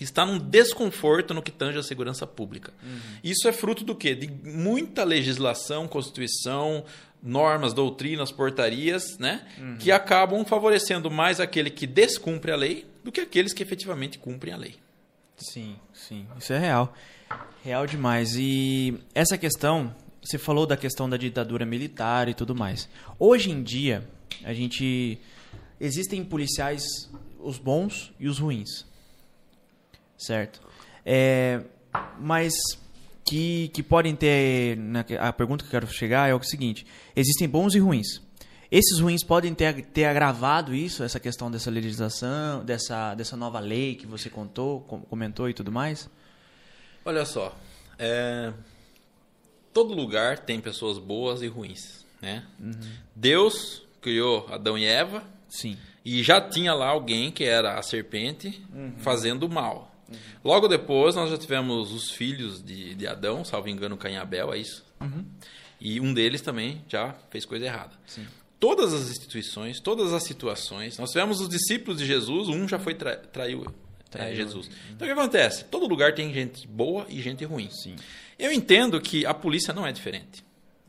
[0.00, 2.72] está num desconforto no que tange a segurança pública.
[2.82, 2.98] Uhum.
[3.22, 4.14] Isso é fruto do quê?
[4.14, 6.84] De muita legislação, constituição,
[7.22, 9.46] normas, doutrinas, portarias, né?
[9.58, 9.76] Uhum.
[9.76, 14.52] Que acabam favorecendo mais aquele que descumpre a lei do que aqueles que efetivamente cumprem
[14.52, 14.76] a lei.
[15.36, 16.26] Sim, sim.
[16.38, 16.94] Isso é real.
[17.64, 18.34] Real demais.
[18.36, 22.88] E essa questão, você falou da questão da ditadura militar e tudo mais.
[23.18, 24.08] Hoje em dia,
[24.44, 25.18] a gente.
[25.80, 26.82] Existem policiais,
[27.38, 28.84] os bons e os ruins.
[30.16, 30.60] Certo?
[31.06, 31.62] É,
[32.18, 32.52] mas
[33.28, 34.76] que, que podem ter.
[34.76, 38.20] Né, a pergunta que eu quero chegar é o seguinte: existem bons e ruins.
[38.70, 43.94] Esses ruins podem ter, ter agravado isso, essa questão dessa legislação, dessa, dessa nova lei
[43.94, 46.10] que você contou, comentou e tudo mais?
[47.02, 47.56] Olha só,
[47.98, 48.52] é...
[49.72, 52.44] todo lugar tem pessoas boas e ruins, né?
[52.60, 52.78] Uhum.
[53.16, 58.62] Deus criou Adão e Eva, sim, e já tinha lá alguém que era a serpente
[58.74, 58.92] uhum.
[58.98, 59.87] fazendo mal.
[60.08, 60.16] Uhum.
[60.44, 64.52] Logo depois, nós já tivemos os filhos de, de Adão, salvo engano, Caim e Abel,
[64.52, 64.84] é isso?
[65.00, 65.24] Uhum.
[65.80, 67.92] E um deles também já fez coisa errada.
[68.06, 68.26] Sim.
[68.58, 72.94] Todas as instituições, todas as situações, nós tivemos os discípulos de Jesus, um já foi
[72.94, 73.64] tra traiu.
[74.14, 74.70] É, Jesus.
[74.90, 75.64] Então o que acontece?
[75.66, 77.68] Todo lugar tem gente boa e gente ruim.
[77.70, 77.94] Sim.
[78.38, 80.42] Eu entendo que a polícia não é diferente.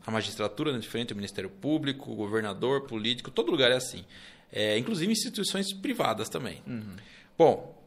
[0.06, 4.04] A magistratura não é diferente, o Ministério Público, o governador, político, todo lugar é assim.
[4.50, 6.62] É, inclusive instituições privadas também.
[6.66, 6.96] Uhum.
[7.36, 7.79] Bom,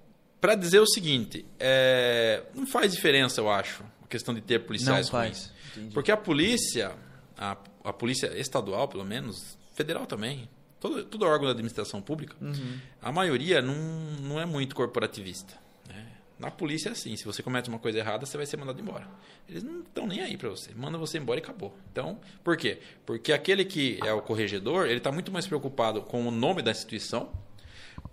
[0.43, 5.05] para dizer o seguinte, é, não faz diferença, eu acho, a questão de ter policiais
[5.05, 5.49] não faz.
[5.93, 6.91] Porque a polícia,
[7.37, 10.49] a, a polícia estadual, pelo menos, federal também,
[10.81, 12.77] todo, todo órgão da administração pública, uhum.
[13.01, 13.73] a maioria não,
[14.19, 15.53] não é muito corporativista.
[15.87, 16.05] Né?
[16.37, 19.07] Na polícia é assim, se você comete uma coisa errada, você vai ser mandado embora.
[19.47, 21.73] Eles não estão nem aí para você, manda você embora e acabou.
[21.89, 22.81] Então, por quê?
[23.05, 26.71] Porque aquele que é o corregedor, ele está muito mais preocupado com o nome da
[26.71, 27.31] instituição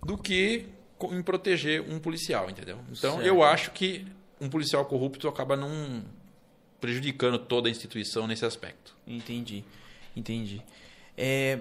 [0.01, 0.69] do que
[1.11, 2.79] em proteger um policial, entendeu?
[2.91, 3.25] Então, certo.
[3.25, 4.05] eu acho que
[4.39, 6.03] um policial corrupto acaba não
[6.79, 8.95] prejudicando toda a instituição nesse aspecto.
[9.05, 9.63] Entendi,
[10.15, 10.61] entendi.
[11.15, 11.59] É,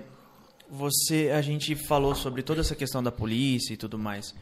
[0.68, 4.35] você, a gente falou sobre toda essa questão da polícia e tudo mais.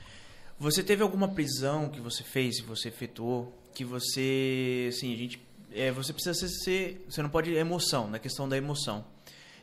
[0.58, 5.40] Você teve alguma prisão que você fez, que você efetuou, que você, assim, a gente,
[5.72, 9.04] é, você precisa ser, você não pode emoção, na questão da emoção.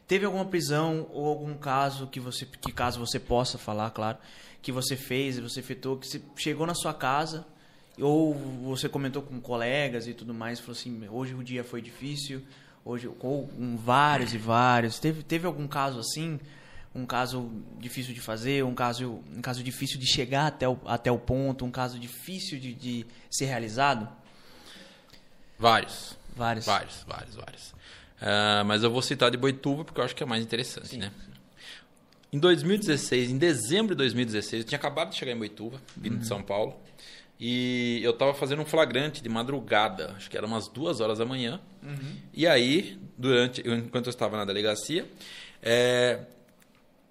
[0.07, 4.17] Teve alguma prisão ou algum caso que você, que caso você possa falar, claro,
[4.61, 7.45] que você fez, você efetuou, que você chegou na sua casa,
[7.99, 12.41] ou você comentou com colegas e tudo mais, falou assim, hoje o dia foi difícil,
[12.83, 14.99] hoje ou com vários e vários.
[14.99, 16.39] Teve, teve algum caso assim?
[16.95, 21.11] um caso difícil de fazer, um caso, um caso difícil de chegar até o, até
[21.11, 24.07] o ponto, um caso difícil de, de ser realizado?
[25.59, 26.17] Vários.
[26.33, 26.65] Vários.
[26.65, 27.75] Vários, vários, vários.
[28.25, 30.97] Uh, mas eu vou citar de Boituva porque eu acho que é mais interessante, Sim.
[30.97, 31.11] né?
[32.33, 36.19] Em 2016, em dezembro de 2016, eu tinha acabado de chegar em Boituva, vindo uhum.
[36.19, 36.75] de São Paulo.
[37.39, 41.25] E eu estava fazendo um flagrante de madrugada, acho que era umas duas horas da
[41.25, 41.61] manhã.
[41.83, 42.17] Uhum.
[42.33, 45.05] E aí, durante, enquanto eu estava na delegacia,
[45.61, 46.21] é,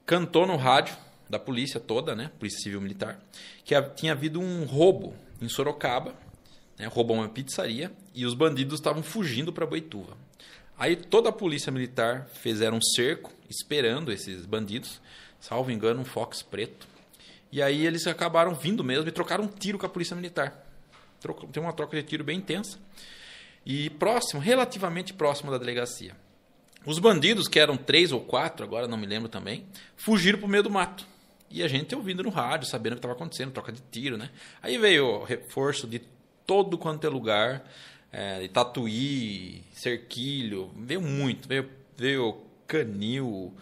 [0.05, 0.97] cantou no rádio
[1.31, 3.21] da polícia toda, né, polícia civil militar,
[3.65, 6.15] que tinha havido um roubo em Sorocaba,
[6.79, 10.17] né, roubou uma pizzaria e os bandidos estavam fugindo para Boituva.
[10.79, 15.01] Aí toda a polícia militar fizeram um cerco esperando esses bandidos,
[15.41, 16.87] salvo engano um Fox preto.
[17.53, 20.67] E aí eles acabaram vindo mesmo e trocaram um tiro com a polícia militar.
[21.53, 22.79] Tem uma troca de tiro bem intensa.
[23.65, 26.15] E próximo, relativamente próximo da delegacia.
[26.85, 29.65] Os bandidos, que eram três ou quatro, agora não me lembro também,
[29.97, 31.07] fugiram para o meio do mato.
[31.49, 34.31] E a gente ouvindo no rádio, sabendo o que estava acontecendo, troca de tiro, né?
[34.61, 36.03] Aí veio o reforço de
[36.47, 37.65] todo quanto é lugar,
[38.15, 43.53] é, Tatuí, Cerquilho, veio muito, veio, veio Canil,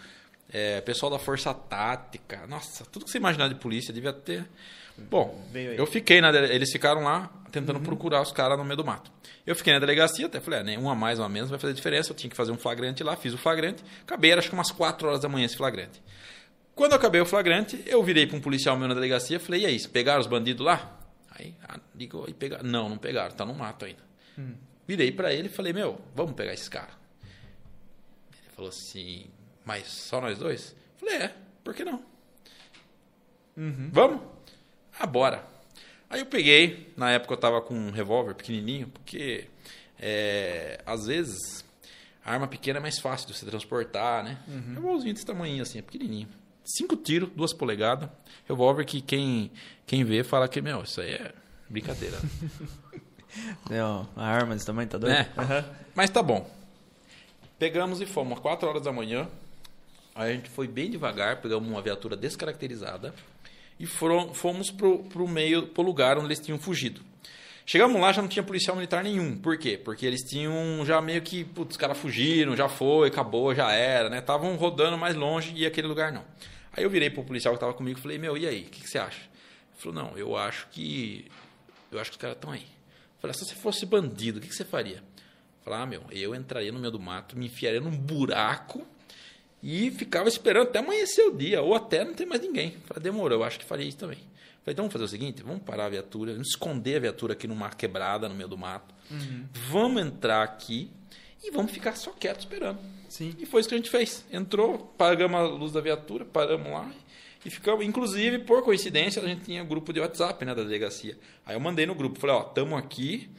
[0.53, 4.47] é, pessoal da Força Tática, nossa, tudo que você imaginar de polícia devia ter.
[4.99, 7.83] Bom, eu fiquei na eles ficaram lá tentando uhum.
[7.83, 9.11] procurar os caras no meio do mato.
[9.47, 12.13] Eu fiquei na delegacia, até falei, ah, uma mais, uma menos vai fazer diferença.
[12.13, 13.83] Eu tinha que fazer um flagrante lá, fiz o flagrante.
[14.03, 16.03] Acabei, era acho que umas 4 horas da manhã esse flagrante.
[16.75, 19.67] Quando eu acabei o flagrante, eu virei para um policial meu na delegacia falei, e
[19.67, 20.99] aí, pegaram os bandidos lá?
[21.31, 22.65] Aí, ah, digo, e pegaram.
[22.65, 24.12] Não, não pegaram, tá no mato ainda.
[24.39, 24.55] Hum.
[24.87, 26.95] Virei para ele e falei, meu, vamos pegar esses caras.
[28.33, 29.27] Ele falou assim,
[29.65, 30.75] mas só nós dois?
[30.99, 32.03] Falei, é, por que não?
[33.57, 33.91] Uhum.
[33.93, 34.23] Vamos?
[34.99, 35.45] Ah, bora.
[36.11, 39.49] Aí eu peguei, na época eu tava com um revólver pequenininho, porque
[39.99, 41.65] é, às vezes
[42.25, 44.39] a arma pequena é mais fácil de você transportar, né?
[44.47, 44.75] Uhum.
[44.75, 46.29] Revólverzinho desse tamanho assim, é pequenininho.
[46.65, 48.09] Cinco tiros, duas polegadas.
[48.47, 49.51] Revólver que quem,
[49.87, 51.35] quem vê fala que, meu, isso aí é
[51.69, 52.19] brincadeira.
[53.71, 55.15] não, a arma desse tamanho tá doido?
[55.15, 55.29] É.
[55.37, 55.65] Uhum.
[55.95, 56.49] Mas tá bom.
[57.59, 59.29] Pegamos e fomos às 4 horas da manhã.
[60.15, 63.15] Aí a gente foi bem devagar, pegamos uma viatura descaracterizada
[63.79, 67.01] e foram, fomos pro, pro meio, pro lugar onde eles tinham fugido.
[67.65, 69.37] Chegamos lá, já não tinha policial militar nenhum.
[69.37, 69.79] Por quê?
[69.83, 74.11] Porque eles tinham já meio que, putz, os caras fugiram, já foi, acabou, já era,
[74.11, 74.19] né?
[74.19, 76.25] Estavam rodando mais longe e aquele lugar não.
[76.73, 78.83] Aí eu virei pro policial que estava comigo e falei, meu, e aí, o que,
[78.83, 79.21] que, você acha?
[79.21, 81.31] Ele falou, não, eu acho que.
[81.91, 82.67] Eu acho que os caras estão aí.
[83.23, 85.03] Eu falei, se você fosse bandido, o que, que você faria?
[85.65, 88.85] Falei, ah, meu, eu entraria no meio do mato, me enfiaria num buraco
[89.63, 92.77] e ficava esperando até amanhecer o dia, ou até não ter mais ninguém.
[92.85, 94.19] Falei, demorou, eu acho que faria isso também.
[94.19, 97.47] Falei, então vamos fazer o seguinte, vamos parar a viatura, vamos esconder a viatura aqui
[97.47, 98.93] numa quebrada, no meio do mato.
[99.09, 99.47] Uhum.
[99.71, 100.91] Vamos entrar aqui
[101.45, 102.81] e vamos ficar só quieto esperando.
[103.09, 103.37] Sim.
[103.39, 104.25] E foi isso que a gente fez.
[104.33, 106.91] Entrou, pagamos a luz da viatura, paramos lá
[107.45, 107.85] e ficamos.
[107.85, 111.17] Inclusive, por coincidência, a gente tinha um grupo de WhatsApp né, da delegacia.
[111.45, 113.31] Aí eu mandei no grupo, falei, ó, estamos aqui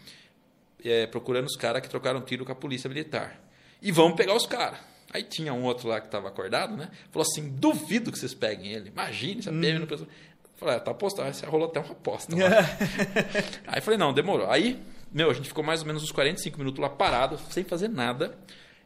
[0.84, 3.40] é, procurando os caras que trocaram tiro com a polícia militar.
[3.82, 4.80] E vamos pegar os caras.
[5.12, 6.90] Aí tinha um outro lá que estava acordado, né?
[7.12, 8.90] Falou assim: duvido que vocês peguem ele.
[8.90, 10.08] Imagine, se a PM não pensou.
[10.56, 11.28] Falei, ah, tá apostado.
[11.28, 12.34] Aí rolou até uma aposta.
[13.68, 14.50] aí falei, não, demorou.
[14.50, 17.90] Aí, meu, a gente ficou mais ou menos uns 45 minutos lá parado, sem fazer
[17.90, 18.38] nada.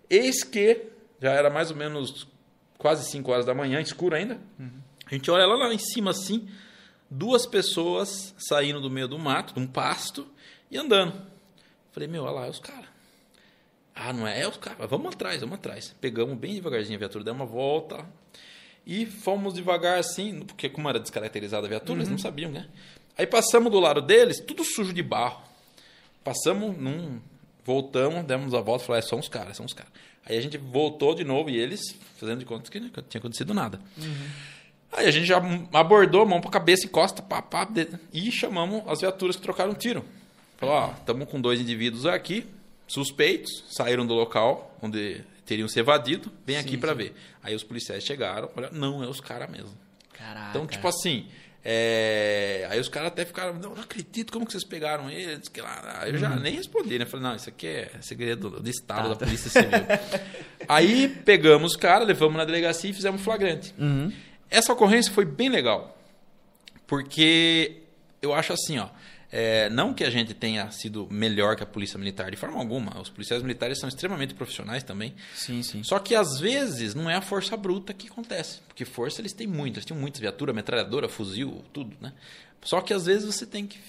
[0.10, 0.88] Eis que
[1.22, 2.28] já era mais ou menos
[2.78, 4.40] quase 5 horas da manhã, escuro ainda.
[4.60, 4.87] Uhum.
[5.10, 6.48] A gente olha lá, lá em cima assim,
[7.10, 10.28] duas pessoas saindo do meio do mato, de um pasto,
[10.70, 11.14] e andando.
[11.92, 12.86] Falei, meu, olha lá, é os caras.
[13.96, 14.42] Ah, não é?
[14.42, 14.88] É os caras.
[14.90, 15.96] Vamos atrás, vamos atrás.
[16.00, 18.06] Pegamos bem devagarzinho a viatura, demos uma volta.
[18.86, 22.00] E fomos devagar assim, porque como era descaracterizada a viatura, uhum.
[22.00, 22.68] eles não sabiam, né?
[23.18, 25.42] Aí passamos do lado deles, tudo sujo de barro.
[26.24, 27.20] Passamos num.
[27.66, 29.92] Voltamos, demos a volta e falamos, é, são os caras, são os caras.
[30.26, 31.82] Aí a gente voltou de novo e eles,
[32.18, 33.82] fazendo de conta que não tinha acontecido nada.
[33.98, 34.30] Uhum.
[34.92, 35.42] Aí a gente já
[35.74, 37.68] abordou, mão pra cabeça e costa, pá, pá,
[38.14, 40.04] e chamamos as viaturas que trocaram tiro.
[40.58, 42.46] Falou, ó, estamos com dois indivíduos aqui,
[42.88, 47.14] suspeitos, saíram do local onde teriam se evadido, vem sim, aqui para ver.
[47.44, 49.78] Aí os policiais chegaram, olha, não, é os caras mesmo.
[50.14, 50.50] Caraca.
[50.50, 51.28] Então, tipo assim,
[51.64, 52.68] é...
[52.70, 55.48] aí os caras até ficaram, não, não, acredito, como que vocês pegaram eles?
[55.48, 56.40] Que lá, eu já uhum.
[56.40, 57.06] nem respondi, né?
[57.06, 59.70] Falei, não, isso aqui é segredo do Estado, tá, da Polícia Civil.
[60.68, 63.74] aí pegamos os caras, levamos na delegacia e fizemos flagrante.
[63.78, 64.12] Uhum.
[64.50, 65.98] Essa ocorrência foi bem legal,
[66.86, 67.84] porque
[68.22, 68.90] eu acho assim, ó,
[69.30, 73.00] é, não que a gente tenha sido melhor que a polícia militar, de forma alguma.
[73.00, 75.14] Os policiais militares são extremamente profissionais também.
[75.36, 75.84] Sim, sim.
[75.84, 78.62] Só que às vezes não é a força bruta que acontece.
[78.68, 79.78] Porque força eles têm muitas.
[79.78, 82.14] Eles têm muitas viaturas, metralhadora, fuzil, tudo, né?
[82.64, 83.80] Só que às vezes você tem que.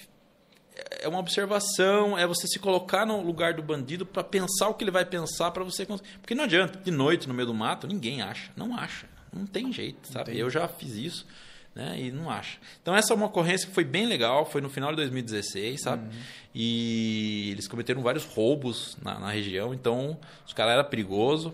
[1.01, 4.85] É uma observação, é você se colocar no lugar do bandido para pensar o que
[4.85, 5.87] ele vai pensar para você.
[5.87, 8.51] Porque não adianta, de noite no meio do mato, ninguém acha.
[8.57, 9.07] Não acha.
[9.39, 10.33] Não tem jeito, sabe?
[10.33, 10.37] tem.
[10.41, 11.27] Eu já fiz isso,
[11.75, 11.97] né?
[11.99, 12.59] E não acho.
[12.83, 16.05] Então essa é uma ocorrência que foi bem legal, foi no final de 2016, sabe?
[16.05, 16.23] Uhum.
[16.55, 21.53] E eles cometeram vários roubos na, na região, então os caras eram perigosos.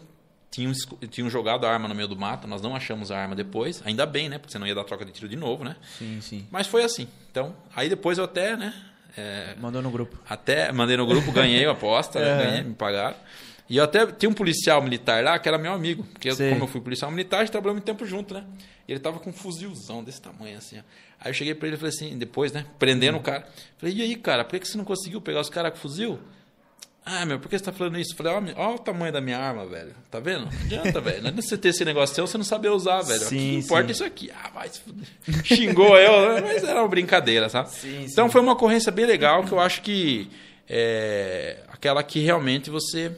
[0.50, 0.72] Tinham,
[1.10, 3.82] tinham jogado a arma no meio do mato, nós não achamos a arma depois.
[3.84, 4.38] Ainda bem, né?
[4.38, 5.74] Porque você não ia dar troca de tiro de novo, né?
[5.98, 6.46] Sim, sim.
[6.48, 7.08] Mas foi assim.
[7.28, 8.72] Então, aí depois eu até, né?
[9.16, 10.16] é, Mandou no grupo.
[10.28, 12.46] até mandei no grupo, ganhei a aposta, né, É.
[12.46, 13.16] ganhei, me pagaram.
[13.68, 16.04] E eu até tinha um policial militar lá que era meu amigo.
[16.12, 18.44] Porque eu- como eu fui policial militar, a gente trabalhou muito tempo junto, né?
[18.86, 20.82] E ele tava com um fuzilzão desse tamanho assim, ó.
[21.20, 22.66] Aí eu cheguei pra ele e falei assim, depois, né?
[22.78, 23.46] Prendendo o cara.
[23.78, 26.18] Falei, e aí, cara, por que que você não conseguiu pegar os caras com fuzil?
[27.06, 28.14] Ah, meu, por que você tá falando isso?
[28.16, 29.94] Falei, ó, ó o tamanho da minha arma, velho.
[30.10, 30.46] Tá vendo?
[30.46, 31.22] Não adianta, velho.
[31.22, 33.20] Não adianta você ter esse negócio seu, você não saber usar, velho.
[33.22, 33.88] o Sim, que importa sim.
[33.88, 34.30] é isso aqui.
[34.42, 35.06] Ah, vai se fuder.
[35.44, 37.70] Xingou eu, mas era uma brincadeira, sabe?
[37.70, 38.32] Sim, então sim.
[38.32, 40.30] foi uma ocorrência bem legal que eu acho que
[40.68, 43.12] é aquela que realmente você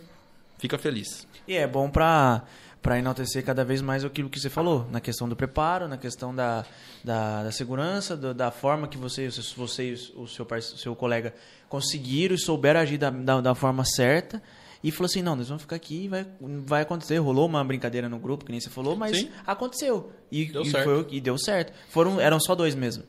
[0.58, 1.26] fica feliz.
[1.46, 2.42] E é bom pra,
[2.82, 6.34] pra enaltecer cada vez mais aquilo que você falou, na questão do preparo, na questão
[6.34, 6.64] da,
[7.04, 11.34] da, da segurança, do- da forma que você, você e o seu, seu colega
[11.68, 14.42] conseguiram e souberam agir da, da, da forma certa.
[14.84, 17.16] E falou assim, não, nós vamos ficar aqui e vai, vai acontecer.
[17.18, 19.30] Rolou uma brincadeira no grupo, que nem você falou, mas Sim.
[19.46, 20.12] aconteceu.
[20.30, 20.84] E Deu e certo.
[20.84, 21.72] foi- e deu certo.
[21.88, 23.02] Foram, eram só dois mesmo.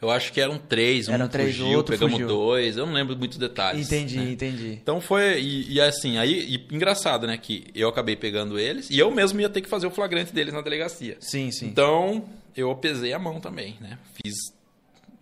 [0.00, 2.28] Eu acho que eram três, um Eram três, fugiu, outro pegamos fugiu.
[2.28, 3.86] dois, eu não lembro muitos detalhes.
[3.86, 4.30] Entendi, né?
[4.32, 4.78] entendi.
[4.82, 8.98] Então foi, e, e assim, aí, e engraçado, né, que eu acabei pegando eles e
[8.98, 11.16] eu mesmo ia ter que fazer o flagrante deles na delegacia.
[11.20, 11.66] Sim, sim.
[11.66, 12.24] Então,
[12.56, 13.98] eu pesei a mão também, né?
[14.22, 14.34] Fiz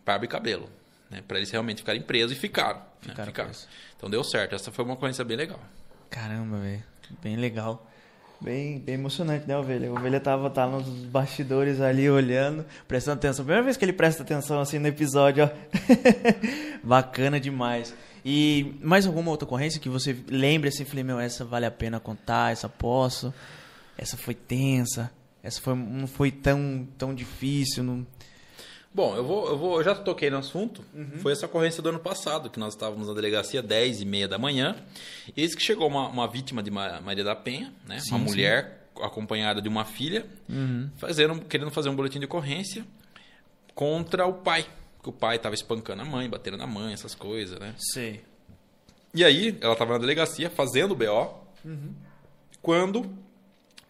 [0.05, 0.69] barba e cabelo,
[1.11, 1.23] né?
[1.27, 2.81] Pra eles realmente ficarem presos e ficaram.
[3.07, 3.15] né?
[3.25, 3.51] Ficaram.
[3.97, 4.55] Então deu certo.
[4.55, 5.61] Essa foi uma ocorrência bem legal.
[6.11, 6.83] Caramba, velho.
[7.23, 7.91] Bem legal.
[8.45, 9.91] Bem, bem emocionante, né, Ovelha?
[9.91, 13.43] O Ovelha tava tá nos bastidores ali olhando, prestando atenção.
[13.43, 15.49] Primeira vez que ele presta atenção assim no episódio, ó.
[16.85, 17.95] Bacana demais.
[18.23, 21.99] E mais alguma outra ocorrência que você lembre assim, falei, meu, essa vale a pena
[21.99, 23.33] contar, essa posso.
[23.97, 25.11] Essa foi tensa.
[25.43, 27.83] Essa foi, não foi tão, tão difícil.
[27.83, 28.07] Não...
[28.95, 30.85] Bom, eu vou, eu vou, eu já toquei no assunto.
[30.95, 31.19] Uhum.
[31.19, 34.39] Foi essa ocorrência do ano passado, que nós estávamos na delegacia 10 e meia da
[34.39, 34.77] manhã.
[35.37, 37.99] E eis que chegou uma, uma vítima de Ma- Maria da Penha, né?
[37.99, 38.25] Sim, uma sim.
[38.27, 40.25] mulher acompanhada de uma filha,
[40.97, 42.85] fazendo, querendo fazer um boletim de ocorrência
[43.75, 44.65] contra o pai.
[45.03, 47.75] Que o pai estava espancando a mãe, batendo na mãe, essas coisas, né?
[47.77, 48.23] Sei.
[49.13, 51.35] E aí, ela estava na delegacia fazendo o BO,
[52.63, 53.13] quando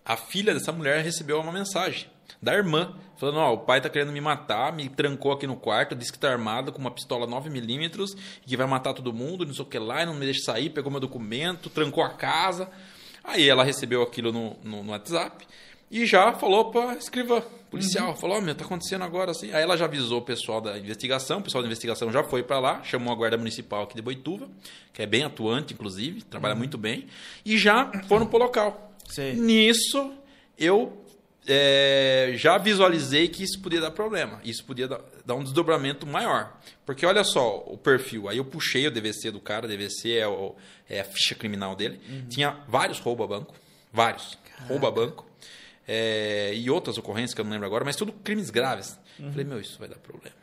[0.05, 2.09] a filha dessa mulher recebeu uma mensagem
[2.41, 5.95] da irmã, falando: Ó, o pai tá querendo me matar, me trancou aqui no quarto,
[5.95, 9.55] disse que tá armado com uma pistola 9mm e que vai matar todo mundo, não
[9.55, 12.69] sei o que lá, e não me deixa sair, pegou meu documento, trancou a casa.
[13.23, 15.47] Aí ela recebeu aquilo no, no, no WhatsApp
[15.91, 19.53] e já falou pra escrivã policial, falou, ó, meu, tá acontecendo agora assim.
[19.53, 22.59] Aí ela já avisou o pessoal da investigação, o pessoal da investigação já foi pra
[22.59, 24.49] lá, chamou a guarda municipal aqui de Boituva,
[24.93, 27.07] que é bem atuante, inclusive, trabalha muito bem,
[27.45, 28.93] e já foram pro local.
[29.09, 29.35] Sei.
[29.35, 30.13] Nisso,
[30.59, 31.04] eu
[31.47, 34.41] é, já visualizei que isso podia dar problema.
[34.45, 36.57] Isso podia dar, dar um desdobramento maior.
[36.87, 38.29] Porque olha só o perfil.
[38.29, 39.67] Aí eu puxei o DVC do cara.
[39.69, 40.55] DVC é, o-
[40.89, 42.01] é a ficha criminal dele.
[42.29, 43.55] Tinha vários roubo a banco.
[43.93, 44.39] Vários.
[44.69, 45.27] Roubo a banco.
[45.87, 47.85] É, e outras ocorrências que eu não lembro agora.
[47.85, 48.99] Mas tudo crimes graves.
[49.31, 50.37] Falei, meu, isso vai dar problema.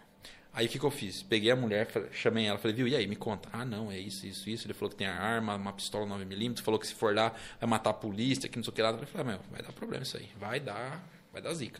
[0.54, 1.24] Aí o que, que eu fiz?
[1.24, 3.48] Peguei a mulher, chamei ela, falei, viu, e aí, me conta.
[3.54, 4.68] Ah, não, é isso, isso, isso.
[4.68, 7.70] Ele falou que tem a arma, uma pistola 9mm, falou que se for lá vai
[7.70, 8.90] matar a polícia, que não sei o que lá.
[8.92, 10.28] Eu falei, ah, meu, vai dar problema isso aí.
[10.38, 11.80] Vai dar, vai dar zica.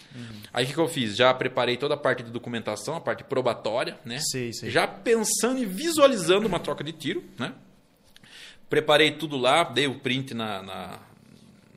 [0.54, 1.18] Aí o que, que eu fiz?
[1.18, 4.20] Já preparei toda a parte de documentação, a parte probatória, né?
[4.20, 4.70] Sei, sei.
[4.70, 7.54] Já pensando e visualizando uma troca de tiro, né?
[8.70, 11.00] Preparei tudo lá, dei o print na, na-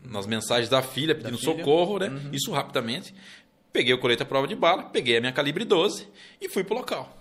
[0.05, 1.57] nas mensagens da filha pedindo filha?
[1.57, 2.09] socorro, né?
[2.33, 3.13] Isso rapidamente.
[3.75, 6.07] Peguei o colete à prova de bala, peguei a minha calibre 12
[6.41, 7.13] e fui pro local.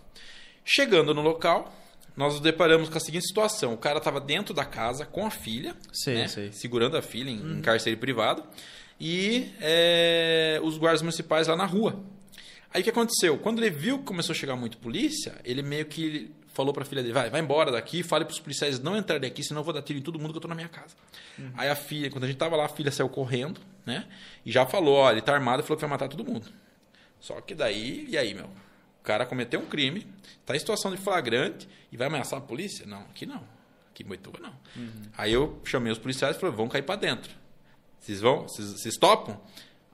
[0.64, 1.74] Chegando no local,
[2.16, 5.32] nós nos deparamos com a seguinte situação: o cara estava dentro da casa com a
[5.32, 6.28] filha, Sei, né?
[6.28, 6.52] sei.
[6.52, 8.44] segurando a filha em, em cárcere privado,
[9.00, 12.00] e é, os guardas municipais lá na rua.
[12.72, 13.36] Aí o que aconteceu?
[13.40, 17.02] Quando ele viu que começou a chegar muito polícia, ele meio que falou pra filha
[17.02, 19.82] dele: vai, vai embora daqui, fale pros policiais não entrarem aqui, senão eu vou dar
[19.82, 20.96] tiro em todo mundo que eu tô na minha casa.
[21.58, 24.08] Aí a filha, quando a gente tava lá, a filha saiu correndo, né?
[24.46, 26.48] E já falou: ó, ele tá armado e falou que vai matar todo mundo.
[27.20, 28.46] Só que daí, e aí, meu?
[28.46, 30.08] O cara cometeu um crime,
[30.46, 32.86] tá em situação de flagrante e vai ameaçar a polícia?
[32.86, 33.44] Não, aqui não.
[33.92, 34.54] Aqui em Boituva não.
[35.18, 37.32] Aí eu chamei os policiais e falei: vão cair pra dentro.
[38.00, 38.44] Vocês vão?
[38.44, 39.40] Vocês, topam?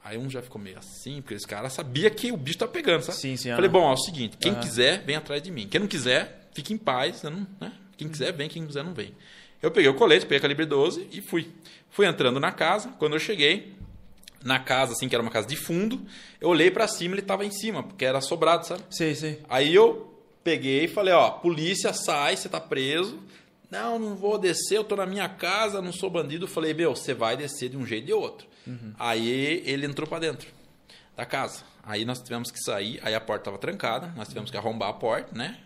[0.04, 3.04] Aí um já ficou meio assim, porque esse cara sabia que o bicho tá pegando,
[3.04, 3.18] sabe?
[3.18, 4.62] Sim, sim, Falei, bom, é o seguinte, quem Aham.
[4.62, 5.68] quiser, vem atrás de mim.
[5.68, 7.72] Quem não quiser, fique em paz, eu não, né?
[7.98, 9.14] Quem quiser, vem, quem não quiser, não vem.
[9.62, 11.52] Eu peguei o colete, peguei a calibre 12 e fui.
[11.90, 13.76] Fui entrando na casa, quando eu cheguei,
[14.44, 16.02] na casa, assim, que era uma casa de fundo,
[16.40, 18.84] eu olhei pra cima, ele tava em cima, porque era sobrado, sabe?
[18.90, 19.42] Sei, sei.
[19.50, 20.14] Aí eu
[20.44, 23.20] peguei e falei, ó, polícia, sai, você tá preso,
[23.70, 26.46] Não, não vou descer, eu tô na minha casa, não sou bandido.
[26.46, 28.48] Eu falei, meu, você vai descer de um jeito e de outro.
[28.66, 28.94] Uhum.
[28.98, 30.50] Aí ele entrou para dentro
[31.16, 31.64] da casa.
[31.84, 34.94] Aí nós tivemos que sair, aí a porta estava trancada, nós tivemos que arrombar a
[34.94, 35.60] porta, né?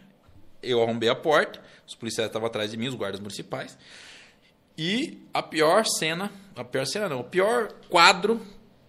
[0.61, 3.77] Eu arrombei a porta, os policiais estavam atrás de mim, os guardas municipais.
[4.77, 8.41] E a pior cena, a pior cena não, o pior quadro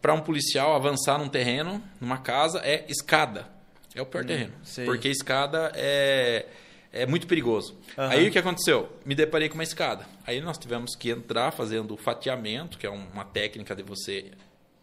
[0.05, 3.49] para um policial avançar num terreno, numa casa, é escada.
[3.95, 4.53] É o pior hum, terreno.
[4.63, 4.85] Sei.
[4.85, 6.45] Porque escada é,
[6.93, 7.73] é muito perigoso.
[7.97, 8.05] Uhum.
[8.11, 8.93] Aí o que aconteceu?
[9.03, 10.05] Me deparei com uma escada.
[10.27, 14.27] Aí nós tivemos que entrar fazendo fatiamento, que é uma técnica de você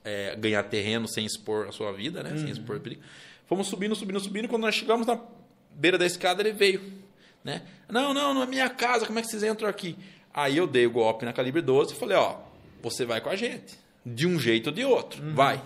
[0.03, 2.31] é, ganhar terreno sem expor a sua vida, né?
[2.31, 2.37] Uhum.
[2.39, 3.03] Sem expor perigo.
[3.45, 4.47] Fomos subindo, subindo, subindo.
[4.47, 5.19] Quando nós chegamos na
[5.69, 6.81] beira da escada, ele veio.
[7.43, 7.61] Né?
[7.87, 9.95] Não, não, não é minha casa, como é que vocês entram aqui?
[10.33, 12.37] Aí eu dei o golpe na calibre 12 e falei, ó,
[12.81, 13.79] você vai com a gente.
[14.05, 15.23] De um jeito ou de outro.
[15.23, 15.33] Uhum.
[15.33, 15.61] Vai.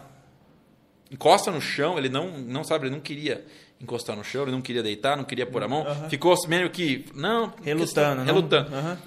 [1.11, 3.45] Encosta no chão, ele não, não sabe, ele não queria
[3.79, 5.85] encostar no chão, ele não queria deitar, não queria pôr a mão.
[5.85, 6.09] Uhum.
[6.09, 7.05] Ficou meio que.
[7.13, 7.53] Não.
[7.63, 8.23] Relutando.
[8.23, 8.75] Questão, relutando.
[8.75, 8.97] Uhum.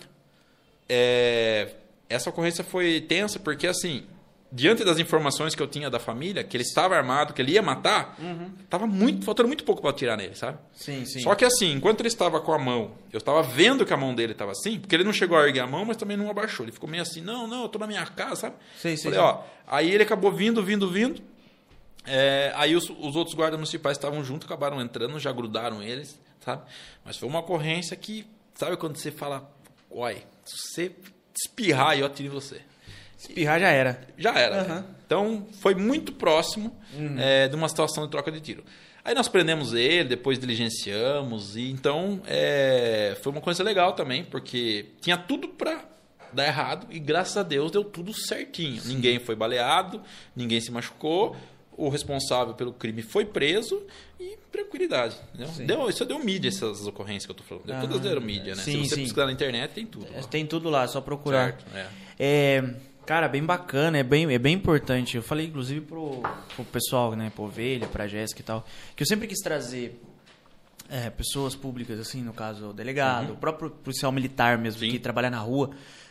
[0.89, 1.75] É,
[2.09, 4.05] essa ocorrência foi tensa porque, assim,
[4.51, 7.63] diante das informações que eu tinha da família, que ele estava armado, que ele ia
[7.63, 8.51] matar, uhum.
[8.69, 10.59] tava muito, faltando muito pouco para atirar nele, sabe?
[10.73, 11.21] Sim, sim.
[11.21, 14.15] Só que assim, enquanto ele estava com a mão, eu estava vendo que a mão
[14.15, 16.65] dele estava assim, porque ele não chegou a erguer a mão, mas também não abaixou.
[16.65, 18.57] Ele ficou meio assim, não, não, eu tô na minha casa, sabe?
[18.77, 19.11] Sim, sim.
[19.11, 19.25] Falei, sim.
[19.25, 21.23] ó, aí ele acabou vindo, vindo, vindo.
[22.07, 26.63] É, aí os, os, outros guardas municipais estavam junto, acabaram entrando, já grudaram eles, sabe?
[27.05, 29.51] Mas foi uma ocorrência que, sabe quando você fala,
[29.91, 30.97] oi, se você
[31.35, 32.63] espirrar, eu atiro você.
[33.19, 34.01] Espirrar já era.
[34.17, 34.63] Já era.
[34.63, 34.85] Uhum.
[35.05, 37.19] Então foi muito próximo uhum.
[37.19, 38.63] é, de uma situação de troca de tiro.
[39.05, 44.91] Aí nós prendemos ele, depois diligenciamos, e então é, foi uma coisa legal também, porque
[45.01, 45.83] tinha tudo para
[46.33, 48.81] dar errado e graças a Deus deu tudo certinho.
[48.81, 48.95] Sim.
[48.95, 50.03] Ninguém foi baleado,
[50.37, 51.35] ninguém se machucou,
[51.73, 53.83] o responsável pelo crime foi preso
[54.21, 55.17] e tranquilidade.
[55.65, 57.71] Deu, isso deu mídia, essas ocorrências que eu tô falando.
[57.71, 58.63] Ah, Todas deram mídia, né?
[58.63, 59.03] Sim, Se você sim.
[59.03, 60.13] pesquisar na internet, tem tudo.
[60.13, 60.23] Lá.
[60.25, 61.53] Tem tudo lá, só procurar.
[61.53, 61.87] Certo, é.
[62.19, 65.17] é Cara, bem bacana, é bem, é bem importante.
[65.17, 66.21] Eu falei, inclusive, pro,
[66.55, 69.99] pro pessoal, né, pro Ovelha, pra Jéssica e tal, que eu sempre quis trazer
[70.91, 73.33] é, pessoas públicas, assim, no caso, o delegado, uhum.
[73.33, 74.91] o próprio policial militar mesmo, Sim.
[74.91, 75.71] que trabalha na rua,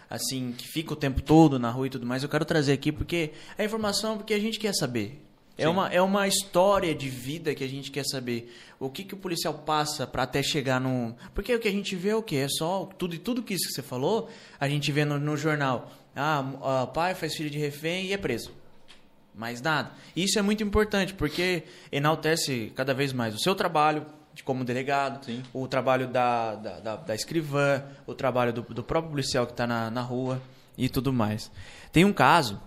[0.09, 2.91] assim, que fica o tempo todo na rua e tudo mais, eu quero trazer aqui
[2.91, 3.29] porque
[3.59, 5.23] é informação porque a gente quer saber.
[5.55, 8.53] É uma, é uma história de vida que a gente quer saber.
[8.79, 11.15] O que, que o policial passa para até chegar no.
[11.33, 12.37] Porque o que a gente vê é o quê?
[12.37, 14.29] É só tudo e tudo que isso que você falou,
[14.59, 15.91] a gente vê no, no jornal.
[16.17, 18.51] Ah, o pai faz filho de refém e é preso.
[19.35, 19.91] Mais nada.
[20.15, 24.05] Isso é muito importante, porque enaltece cada vez mais o seu trabalho
[24.43, 25.43] como delegado, Sim.
[25.53, 29.65] o trabalho da, da, da, da, escrivã, o trabalho do, do próprio policial que está
[29.65, 30.41] na, na rua
[30.77, 31.51] e tudo mais.
[31.91, 32.61] Tem um caso,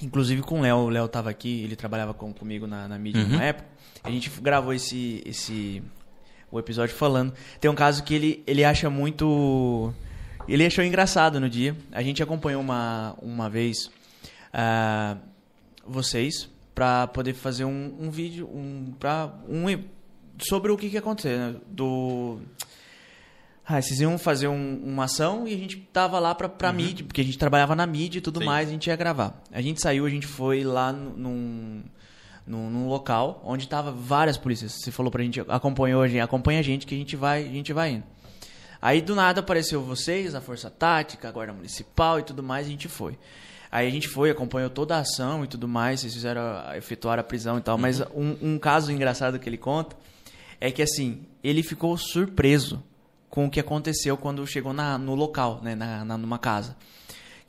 [0.00, 3.24] inclusive com o Léo, o Léo estava aqui, ele trabalhava com, comigo na, na mídia
[3.24, 3.40] uhum.
[3.40, 3.68] época,
[4.04, 5.82] a gente gravou esse, esse
[6.50, 7.34] o episódio falando.
[7.60, 9.92] Tem um caso que ele, ele acha muito
[10.52, 11.76] ele achou engraçado no dia.
[11.92, 13.86] A gente acompanhou uma, uma vez
[14.52, 15.18] uh,
[15.86, 19.64] vocês para poder fazer um, um vídeo um, pra, um,
[20.38, 21.38] sobre o que, que aconteceu.
[21.38, 21.56] Né?
[21.68, 22.40] Do.
[23.66, 26.74] Ah, vocês iam fazer um, uma ação e a gente tava lá pra, pra uhum.
[26.74, 28.44] mídia, porque a gente trabalhava na mídia e tudo Sim.
[28.44, 29.42] mais, a gente ia gravar.
[29.50, 31.82] A gente saiu, a gente foi lá num,
[32.46, 34.72] num, num local onde tava várias polícias.
[34.72, 37.52] Você falou pra gente, acompanhou a gente, acompanha a gente que a gente vai, a
[37.52, 38.04] gente vai indo.
[38.84, 42.68] Aí do nada apareceu vocês, a Força Tática, a Guarda Municipal e tudo mais, e
[42.68, 43.18] a gente foi.
[43.72, 46.42] Aí a gente foi, acompanhou toda a ação e tudo mais, vocês fizeram,
[46.76, 47.76] efetuar a prisão e tal.
[47.76, 47.80] Uhum.
[47.80, 49.96] Mas um, um caso engraçado que ele conta
[50.60, 52.84] é que assim, ele ficou surpreso
[53.30, 56.76] com o que aconteceu quando chegou na, no local, né, na, na, numa casa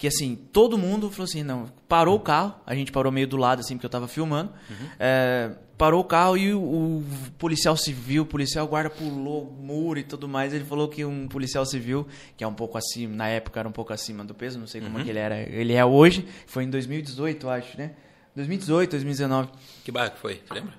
[0.06, 3.38] que assim, todo mundo falou assim, não, parou o carro, a gente parou meio do
[3.38, 4.88] lado assim, porque eu tava filmando, uhum.
[5.00, 7.04] é, parou o carro e o, o,
[7.40, 11.28] policial civil, o policial guarda pulou o muro e tudo mais, ele falou que um
[11.28, 12.06] policial civil,
[12.38, 14.80] que é um pouco acima, na época era um pouco acima do peso, não sei
[14.80, 15.02] como é uhum.
[15.02, 17.94] é que ele era, ele é hoje, foi em 2018, acho, né?
[18.36, 19.50] 2018, 2019.
[19.84, 20.74] Que bairro que foi, você lembra?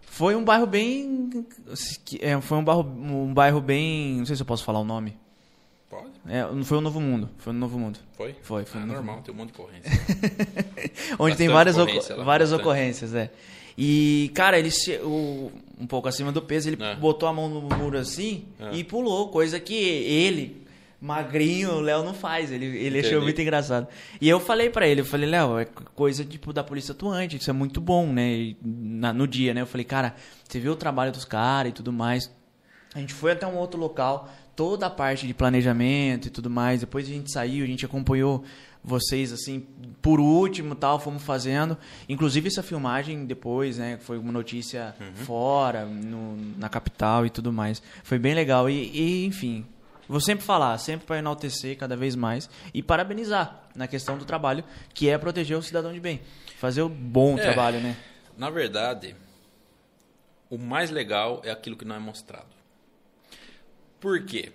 [0.00, 1.46] Foi um bairro bem.
[2.20, 4.18] É, foi um bairro, um bairro bem.
[4.18, 5.16] Não sei se eu posso falar o nome.
[5.92, 6.10] Pode?
[6.26, 7.28] É, não foi o Novo Mundo.
[7.36, 7.98] Foi o Novo Mundo.
[8.16, 8.34] Foi?
[8.40, 9.24] Foi, foi ah, normal, mundo.
[9.24, 9.90] tem um monte de ocorrência.
[11.20, 13.30] Onde tem várias, ocorrência várias ocorrências, é.
[13.76, 14.70] E, cara, ele
[15.04, 16.96] o, um pouco acima do peso, ele é.
[16.96, 18.74] botou a mão no muro assim é.
[18.74, 20.64] e pulou, coisa que ele,
[20.98, 22.50] magrinho, o Léo não faz.
[22.50, 23.86] Ele, ele achou muito engraçado.
[24.18, 27.50] E eu falei para ele, eu falei, Léo, é coisa tipo da polícia atuante, isso
[27.50, 28.30] é muito bom, né?
[28.32, 29.60] E, na, no dia, né?
[29.60, 32.30] Eu falei, cara, você viu o trabalho dos caras e tudo mais.
[32.94, 36.80] A gente foi até um outro local, toda a parte de planejamento e tudo mais.
[36.80, 38.44] Depois a gente saiu, a gente acompanhou
[38.84, 39.64] vocês assim
[40.00, 41.78] por último tal fomos fazendo
[42.08, 45.14] inclusive essa filmagem depois né foi uma notícia uhum.
[45.24, 49.64] fora no, na capital e tudo mais foi bem legal e, e, enfim
[50.08, 54.62] Vou sempre falar, sempre para enaltecer cada vez mais e parabenizar na questão do trabalho,
[54.92, 56.20] que é proteger o cidadão de bem.
[56.58, 57.40] Fazer o bom É.
[57.42, 57.96] trabalho, né?
[58.36, 59.16] Na verdade,
[60.50, 62.61] o mais legal é aquilo que não é mostrado.
[64.02, 64.52] Por quê?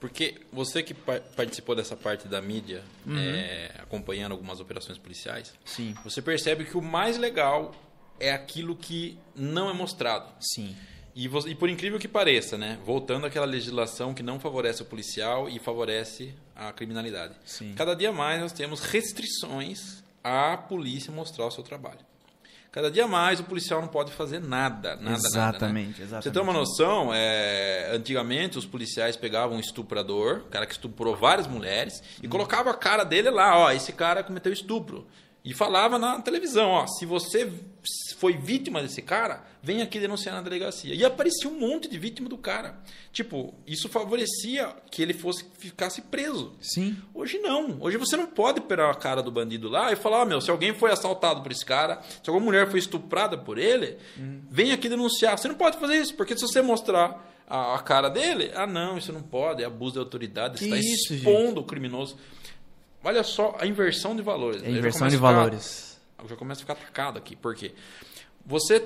[0.00, 2.82] Porque você que par- participou dessa parte da mídia,
[3.18, 5.94] é, acompanhando algumas operações policiais, Sim.
[6.04, 7.74] você percebe que o mais legal
[8.18, 10.32] é aquilo que não é mostrado.
[10.40, 10.74] Sim.
[11.14, 12.78] E, e por incrível que pareça, né?
[12.84, 17.34] Voltando àquela legislação que não favorece o policial e favorece a criminalidade.
[17.44, 17.72] Sim.
[17.74, 22.00] Cada dia mais nós temos restrições à polícia mostrar o seu trabalho.
[22.76, 25.14] Cada dia mais o policial não pode fazer nada, nada, nada.
[25.14, 26.04] Exatamente, né?
[26.04, 26.24] exatamente.
[26.24, 31.16] Você tem uma noção, é, antigamente os policiais pegavam um estuprador, um cara que estuprou
[31.16, 35.06] várias mulheres, e colocava a cara dele lá, ó, esse cara cometeu estupro.
[35.46, 37.48] E falava na televisão, ó, se você
[38.16, 40.92] foi vítima desse cara, vem aqui denunciar na delegacia.
[40.92, 42.76] E aparecia um monte de vítima do cara.
[43.12, 46.56] Tipo, isso favorecia que ele fosse ficasse preso.
[46.60, 46.96] Sim.
[47.14, 47.76] Hoje não.
[47.80, 50.50] Hoje você não pode pegar a cara do bandido lá e falar, ah, meu, se
[50.50, 53.98] alguém foi assaltado por esse cara, se alguma mulher foi estuprada por ele,
[54.50, 55.38] vem aqui denunciar.
[55.38, 58.98] Você não pode fazer isso, porque se você mostrar a, a cara dele, ah, não,
[58.98, 62.16] isso não pode, é abuso de autoridade, Que você está expondo o criminoso.
[63.06, 64.62] Olha só a inversão de valores.
[64.64, 65.96] É inversão de ficar- valores.
[66.20, 67.36] eu já começo a ficar atacado aqui.
[67.36, 67.72] Por quê?
[68.44, 68.84] Você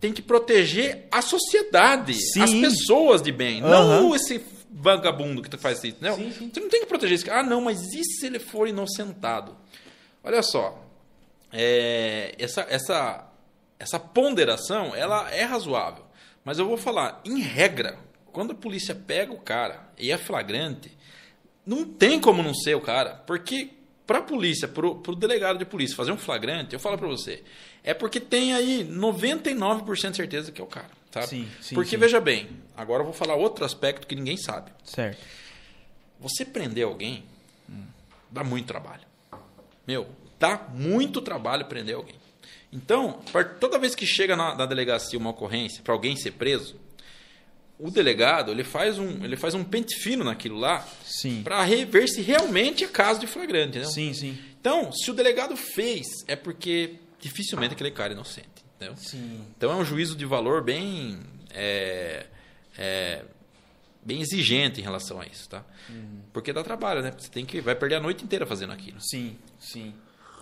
[0.00, 2.40] tem que proteger a sociedade, Sim.
[2.42, 4.00] as pessoas de bem, Aham.
[4.02, 5.98] não esse vagabundo que faz isso.
[6.00, 6.16] Não.
[6.16, 6.50] Sim, sim.
[6.54, 7.40] Você não tem que proteger esse cara.
[7.40, 9.54] Ah, não, mas e se ele for inocentado?
[10.24, 10.82] Olha só,
[11.52, 13.26] é, essa, essa,
[13.78, 16.04] essa ponderação ela é razoável.
[16.44, 17.98] Mas eu vou falar, em regra,
[18.32, 20.96] quando a polícia pega o cara e é flagrante,
[21.68, 23.10] não tem como não ser o cara.
[23.26, 23.68] Porque
[24.06, 27.44] para a polícia, para o delegado de polícia fazer um flagrante, eu falo para você,
[27.84, 30.90] é porque tem aí 99% de certeza que é o cara.
[31.12, 31.26] Sabe?
[31.26, 31.96] Sim, sim, porque sim.
[31.98, 34.70] veja bem, agora eu vou falar outro aspecto que ninguém sabe.
[34.82, 35.18] Certo.
[36.18, 37.24] Você prender alguém
[38.30, 39.02] dá muito trabalho.
[39.86, 40.08] Meu,
[40.38, 42.16] dá muito trabalho prender alguém.
[42.72, 43.20] Então,
[43.60, 46.78] toda vez que chega na, na delegacia uma ocorrência para alguém ser preso,
[47.78, 50.86] o delegado ele faz um, ele faz um pente fino naquilo lá
[51.44, 53.70] para ver se realmente é caso de flagrante.
[53.78, 53.90] Entendeu?
[53.90, 54.38] Sim, sim.
[54.60, 58.48] Então, se o delegado fez, é porque dificilmente aquele cara é inocente.
[58.76, 58.96] Entendeu?
[58.96, 59.44] Sim.
[59.56, 61.18] Então é um juízo de valor bem
[61.52, 62.26] é,
[62.76, 63.24] é,
[64.04, 65.64] bem exigente em relação a isso, tá?
[66.32, 67.12] Porque dá trabalho, né?
[67.16, 69.00] Você tem que vai perder a noite inteira fazendo aquilo.
[69.00, 69.92] Sim, sim.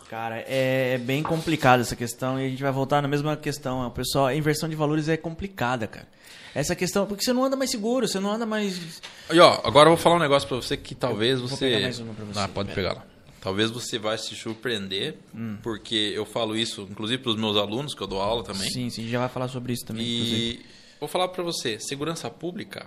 [0.09, 3.84] Cara, é, é bem complicado essa questão e a gente vai voltar na mesma questão.
[3.86, 6.07] O pessoal, a inversão de valores é complicada, cara.
[6.54, 9.02] Essa questão, porque você não anda mais seguro, você não anda mais.
[9.30, 11.80] E ó, agora eu vou falar um negócio pra você que talvez vou você pegar
[11.80, 12.76] mais uma pra você, Ah, pode pera.
[12.88, 13.07] pegar lá.
[13.40, 15.59] Talvez você vai se surpreender, Hum.
[15.62, 18.70] porque eu falo isso, inclusive para os meus alunos que eu dou aula também.
[18.70, 20.04] Sim, sim, já vai falar sobre isso também.
[20.07, 20.40] inclusive.
[20.62, 20.66] E
[20.98, 22.86] vou falar pra você, segurança pública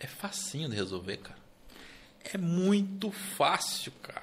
[0.00, 1.38] é facinho de resolver, cara.
[2.32, 4.21] É muito fácil, cara.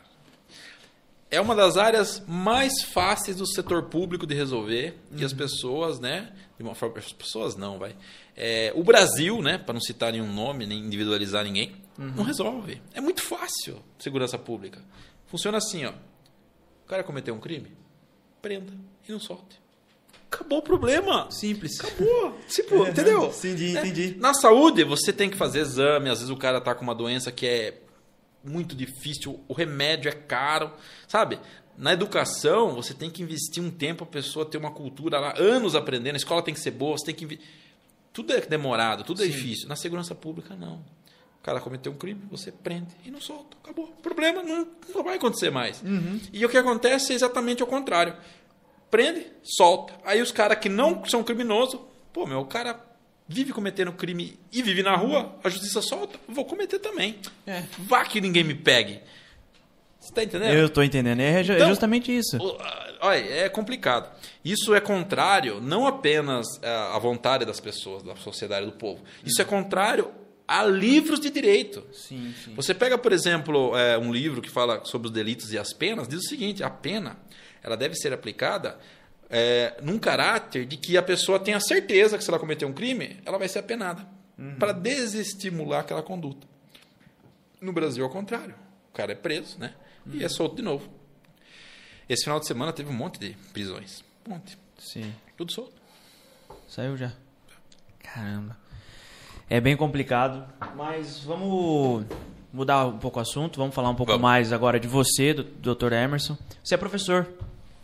[1.31, 6.33] É uma das áreas mais fáceis do setor público de resolver e as pessoas, né?
[6.57, 7.95] De uma forma, as pessoas não, vai.
[8.35, 9.57] É, o Brasil, né?
[9.57, 12.81] Para não citar nenhum nome nem individualizar ninguém, não resolve.
[12.93, 14.81] É muito fácil segurança pública.
[15.27, 15.91] Funciona assim, ó.
[15.91, 17.71] O cara cometeu um crime,
[18.41, 18.73] prenda
[19.07, 19.59] e não solte.
[20.31, 21.29] Acabou o problema.
[21.31, 21.79] Simples.
[21.79, 22.39] Acabou.
[22.49, 23.25] Tipo, entendeu?
[23.25, 24.15] Entendi, É, entendi.
[24.19, 26.09] Na saúde, você tem que fazer exame.
[26.09, 27.81] Às vezes o cara tá com uma doença que é
[28.43, 30.71] muito difícil, o remédio é caro,
[31.07, 31.39] sabe?
[31.77, 35.75] Na educação, você tem que investir um tempo a pessoa ter uma cultura lá, anos
[35.75, 37.39] aprendendo, a escola tem que ser boa, você tem que.
[38.11, 39.31] Tudo é demorado, tudo é Sim.
[39.31, 39.69] difícil.
[39.69, 40.83] Na segurança pública, não.
[41.39, 43.55] O cara cometeu um crime, você prende e não solta.
[43.63, 43.85] Acabou.
[43.85, 45.81] O problema não, não vai acontecer mais.
[45.81, 46.19] Uhum.
[46.33, 48.13] E o que acontece é exatamente o contrário.
[48.91, 49.93] Prende, solta.
[50.03, 51.79] Aí os caras que não são criminosos,
[52.11, 52.73] pô, meu, o cara
[53.29, 57.17] vive cometendo crime e vive na rua, a justiça solta, vou cometer também.
[57.45, 57.63] É.
[57.77, 58.99] Vá que ninguém me pegue.
[59.99, 60.53] Você tá entendendo?
[60.53, 61.19] Eu tô entendendo.
[61.19, 62.37] É, é Então- justamente isso.
[63.01, 64.09] Olha, é complicado.
[64.43, 69.03] Isso é contrário não apenas ah, à vontade das pessoas, da sociedade, do povo.
[69.23, 70.11] Isso é contrário
[70.47, 71.85] a livros de direito.
[71.93, 72.55] Sim, sim.
[72.55, 76.07] Você pega, por exemplo, é, um livro que fala sobre os delitos e as penas,
[76.07, 77.17] diz o seguinte: a pena
[77.61, 78.79] ela deve ser aplicada
[79.29, 83.19] é, num caráter de que a pessoa tenha certeza que se ela cometer um crime,
[83.25, 84.05] ela vai ser apenada
[84.57, 86.47] para desestimular aquela conduta.
[87.61, 88.55] No Brasil, ao contrário,
[88.89, 89.73] o cara é preso, né?
[90.11, 90.89] E é solto de novo.
[92.07, 95.13] Esse final de semana teve um monte de prisões, um monte, Sim.
[95.37, 95.73] tudo solto.
[96.67, 97.11] Saiu já.
[98.01, 98.57] Caramba.
[99.49, 102.05] É bem complicado, mas vamos
[102.51, 104.23] mudar um pouco o assunto, vamos falar um pouco Vamos.
[104.23, 105.93] mais agora de você, do Dr.
[105.93, 106.37] Emerson.
[106.63, 107.27] Você é professor.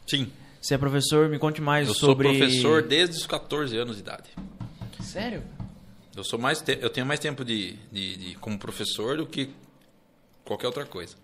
[0.07, 0.31] Sim,
[0.66, 4.01] Você é professor, me conte mais eu sou sobre professor desde os 14 anos de
[4.01, 4.30] idade.
[4.99, 5.43] Sério?
[6.16, 9.51] Eu sou mais te- eu tenho mais tempo de, de, de- como professor do que
[10.43, 11.16] qualquer outra coisa.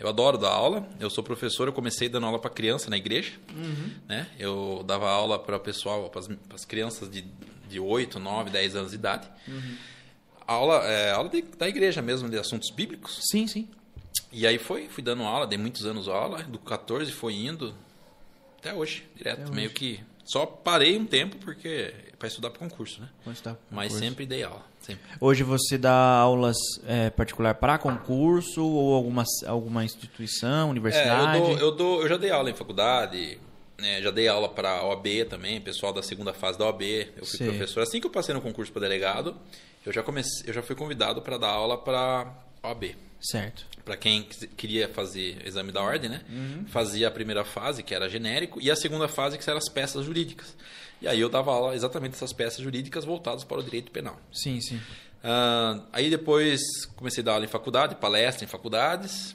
[0.00, 0.88] Eu adoro dar aula.
[0.98, 1.68] Eu sou professor.
[1.68, 3.32] Eu comecei dando aula para criança na igreja.
[4.08, 4.26] Né?
[4.38, 6.22] Eu dava aula para o pessoal, para
[6.54, 7.26] as crianças de,
[7.68, 9.28] de 8, 9, 10 anos de idade.
[10.46, 13.18] Aula, é, aula de- da igreja mesmo, de assuntos bíblicos.
[13.30, 13.68] Sim, sim.
[14.32, 17.74] E aí foi, fui dando aula, dei muitos anos aula, do 14 foi indo
[18.68, 19.42] até hoje, direto.
[19.42, 19.74] Até Meio hoje.
[19.74, 23.08] que só parei um tempo porque para estudar para concurso, né?
[23.24, 24.04] Quando você tá com Mas concurso.
[24.08, 25.02] sempre dei aula, sempre.
[25.20, 26.56] Hoje você dá aulas
[26.86, 31.38] é, particular para concurso ou alguma, alguma instituição, É, universidade?
[31.38, 33.38] eu, dou, eu, dou, eu já dei aula em faculdade,
[33.78, 36.82] né, já dei aula para OAB também, pessoal da segunda fase da OAB.
[37.16, 37.46] Eu fui Sei.
[37.48, 37.82] professor.
[37.82, 39.36] Assim que eu passei no concurso para delegado,
[39.86, 42.26] eu já comecei, eu já fui convidado para dar aula para
[42.62, 42.96] OAB.
[43.20, 43.66] Certo.
[43.84, 44.22] Para quem
[44.56, 46.20] queria fazer exame da ordem, né?
[46.68, 50.04] Fazia a primeira fase, que era genérico, e a segunda fase, que eram as peças
[50.04, 50.54] jurídicas.
[51.00, 54.18] E aí eu dava aula exatamente dessas peças jurídicas voltadas para o direito penal.
[54.32, 54.80] Sim, sim.
[55.22, 56.60] Ah, aí depois
[56.96, 59.34] comecei a dar aula em faculdade, palestra em faculdades.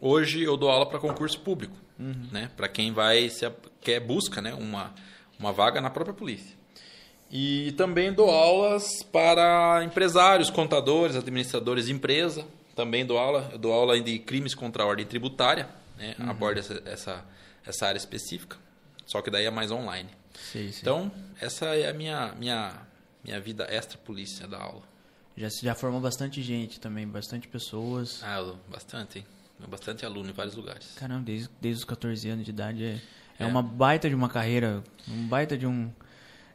[0.00, 2.50] Hoje eu dou aula para concurso público, né?
[2.56, 3.50] Para quem vai se
[3.80, 4.54] quer busca, né?
[4.54, 4.94] Uma
[5.40, 6.54] uma vaga na própria polícia.
[7.32, 12.44] E também dou aulas para empresários, contadores, administradores de empresa.
[12.80, 15.68] Também dou aula, eu dou aula de crimes contra a ordem tributária,
[15.98, 16.14] né?
[16.20, 17.24] Abordo essa, essa
[17.66, 18.56] essa área específica.
[19.04, 20.08] Só que daí é mais online.
[20.34, 20.80] Sei, sei.
[20.80, 22.72] Então, essa é a minha minha
[23.22, 24.80] minha vida extra polícia da aula.
[25.36, 28.22] Já, já formou bastante gente também, bastante pessoas.
[28.22, 29.26] Ah, bastante, hein?
[29.68, 30.94] Bastante aluno em vários lugares.
[30.96, 32.98] Caramba, desde, desde os 14 anos de idade é,
[33.38, 33.46] é É.
[33.46, 35.92] uma baita de uma carreira, um baita de um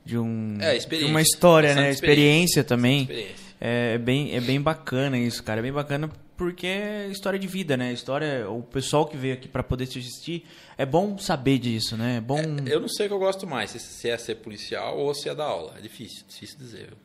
[0.05, 1.09] de um É, de experiência.
[1.09, 1.91] uma história, Bastante né?
[1.91, 3.01] Experiência também.
[3.01, 3.45] Experiência.
[3.59, 5.59] É bem é bem bacana isso, cara.
[5.59, 7.91] É bem bacana porque é história de vida, né?
[7.93, 10.45] História, o pessoal que veio aqui pra poder te assistir,
[10.77, 12.17] é bom saber disso, né?
[12.17, 14.97] É bom Eu não sei o que eu gosto mais, se- se é ser policial
[14.99, 15.73] ou se é dar aula.
[15.77, 16.87] É difícil, difícil dizer.
[16.87, 16.97] viu?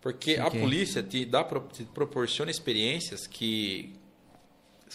[0.00, 0.60] Porque a Ok.
[0.60, 1.42] polícia te, dá,
[1.72, 3.94] te proporciona experiências que.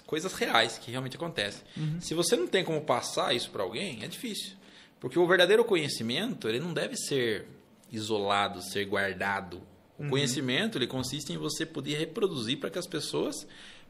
[0.05, 1.61] coisas reais que realmente acontecem.
[1.75, 1.99] Uhum.
[1.99, 4.53] Se você não tem como passar isso para alguém, é difícil.
[5.01, 7.45] Porque o verdadeiro conhecimento, ele não deve ser
[7.91, 9.61] isolado, ser guardado.
[9.99, 10.09] O Uhum.
[10.11, 13.45] conhecimento, ele consiste em você poder reproduzir para que as pessoas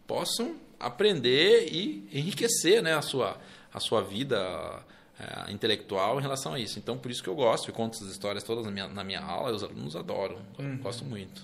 [0.07, 3.37] possam aprender e enriquecer né, a, sua,
[3.73, 4.83] a sua vida
[5.19, 6.79] eh, intelectual em relação a isso.
[6.79, 9.21] Então, por isso que eu gosto, eu conto essas histórias todas na minha, na minha
[9.21, 10.77] aula, e os alunos adoram, Uhum.
[10.77, 11.43] gosto muito.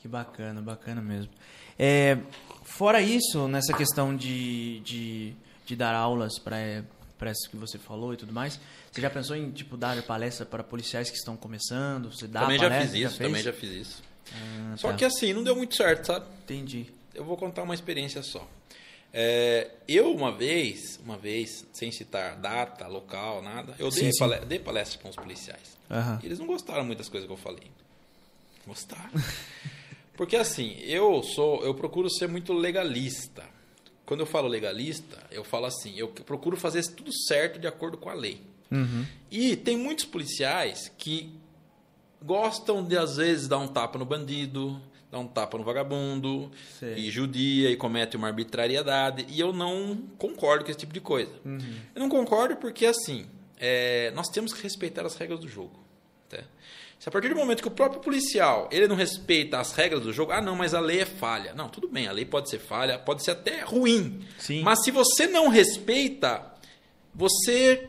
[0.00, 1.30] Que bacana, bacana mesmo.
[1.78, 2.16] É,
[2.64, 5.34] fora isso, nessa questão de, de,
[5.66, 6.84] de dar aulas para
[7.18, 8.60] para isso que você falou e tudo mais,
[8.98, 12.10] você já pensou em tipo dar palestra para policiais que estão começando?
[12.12, 12.88] Você dá também já palestra?
[12.90, 13.28] fiz isso, fez?
[13.28, 14.02] também já fiz isso.
[14.32, 14.94] Ah, Só tá.
[14.96, 16.26] que assim, não deu muito certo, sabe?
[16.42, 16.86] entendi.
[17.14, 18.46] Eu vou contar uma experiência só.
[19.12, 24.18] É, eu uma vez, uma vez, sem citar data, local, nada, eu dei, Sim, sim.
[24.18, 25.78] pale- dei palestra para policiais.
[26.22, 27.70] E eles não gostaram muito das coisas que eu falei.
[28.66, 29.10] Gostaram.
[30.14, 33.44] Porque assim, eu sou, eu procuro ser muito legalista.
[34.04, 38.08] Quando eu falo legalista, eu falo assim, eu procuro fazer tudo certo de acordo com
[38.10, 38.42] a lei.
[38.70, 39.04] Uhum.
[39.30, 41.32] E tem muitos policiais que
[42.22, 46.94] gostam de, às vezes, dar um tapa no bandido, dar um tapa no vagabundo, Sei.
[46.94, 49.26] e judia e comete uma arbitrariedade.
[49.28, 51.32] E eu não concordo com esse tipo de coisa.
[51.94, 53.26] Eu não concordo porque, assim,
[53.58, 55.78] é, nós temos que respeitar as regras do jogo.
[56.28, 56.38] tá?
[56.98, 60.12] Se a partir do momento que o próprio policial ele não respeita as regras do
[60.12, 61.54] jogo, ah, não, mas a lei é falha.
[61.54, 64.24] Não, tudo bem, a lei pode ser falha, pode ser até ruim.
[64.36, 64.62] Sim.
[64.62, 66.44] Mas se você não respeita,
[67.14, 67.88] você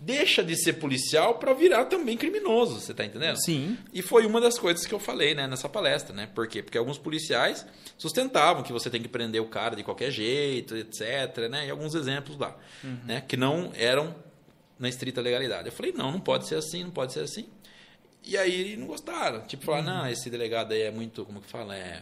[0.00, 3.36] deixa de ser policial para virar também criminoso, você tá entendendo?
[3.36, 3.76] Sim.
[3.92, 6.28] E foi uma das coisas que eu falei, né, nessa palestra, né?
[6.34, 6.62] Por quê?
[6.62, 7.66] Porque alguns policiais
[7.98, 11.66] sustentavam que você tem que prender o cara de qualquer jeito, etc, né?
[11.66, 12.56] E alguns exemplos lá,
[13.04, 14.14] né, que não eram
[14.78, 15.68] na estrita legalidade.
[15.68, 17.46] Eu falei: "Não, não pode ser assim, não pode ser assim".
[18.24, 19.42] E aí não gostaram.
[19.46, 21.74] Tipo, falaram, não, esse delegado aí é muito, como que fala?
[21.74, 22.00] É.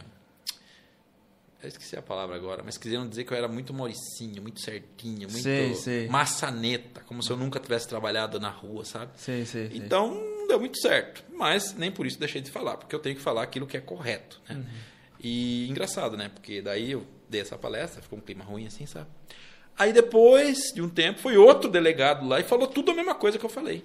[1.61, 5.29] Eu esqueci a palavra agora, mas quiseram dizer que eu era muito Mauricinho, muito certinho,
[5.29, 6.07] muito Sei, sei.
[6.07, 9.11] maçaneta, como se eu nunca tivesse trabalhado na rua, sabe?
[9.17, 9.77] Sei, sei, sei.
[9.77, 11.21] Então não deu muito certo.
[11.33, 13.81] Mas nem por isso deixei de falar, porque eu tenho que falar aquilo que é
[13.81, 14.41] correto.
[14.47, 14.63] Né?
[15.19, 16.29] E engraçado, né?
[16.33, 19.07] Porque daí eu dei essa palestra, ficou um clima ruim assim, sabe?
[19.77, 23.37] Aí depois de um tempo foi outro delegado lá e falou tudo a mesma coisa
[23.37, 23.83] que eu falei.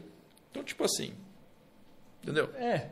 [0.50, 1.12] Então, tipo assim.
[2.22, 2.50] Entendeu?
[2.54, 2.90] É.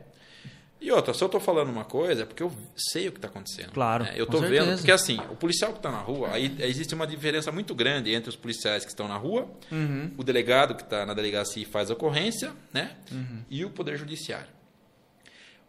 [0.83, 3.29] E outra, se eu tô falando uma coisa, é porque eu sei o que está
[3.29, 3.71] acontecendo.
[3.71, 4.11] Claro, né?
[4.17, 4.47] Eu certeza.
[4.49, 8.13] vendo, porque assim, o policial que está na rua, aí existe uma diferença muito grande
[8.13, 10.11] entre os policiais que estão na rua, Uhum.
[10.17, 12.97] o delegado que está na delegacia e faz a ocorrência, né?
[13.09, 13.43] Uhum.
[13.49, 14.49] E o poder judiciário.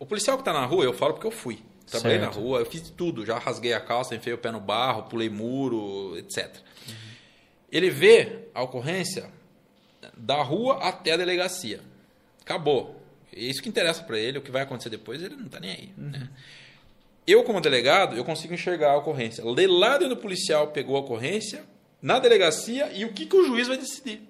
[0.00, 1.62] O policial que está na rua, eu falo porque eu fui.
[1.86, 2.34] Trabalhei Certo.
[2.34, 3.24] na rua, eu fiz de tudo.
[3.24, 6.48] Já rasguei a calça, enfiei o pé no barro, pulei muro, etc.
[6.88, 6.94] Uhum.
[7.70, 9.30] Ele vê a ocorrência
[10.16, 11.80] da rua até a delegacia.
[12.40, 13.00] Acabou.
[13.34, 15.70] É isso que interessa para ele, o que vai acontecer depois, ele não tá nem
[15.70, 15.92] aí.
[15.96, 16.28] Né?
[17.26, 19.42] Eu, como delegado, eu consigo enxergar a ocorrência.
[19.42, 21.64] De lá dentro do policial pegou a ocorrência,
[22.00, 24.22] na delegacia, e o que, que o juiz vai decidir.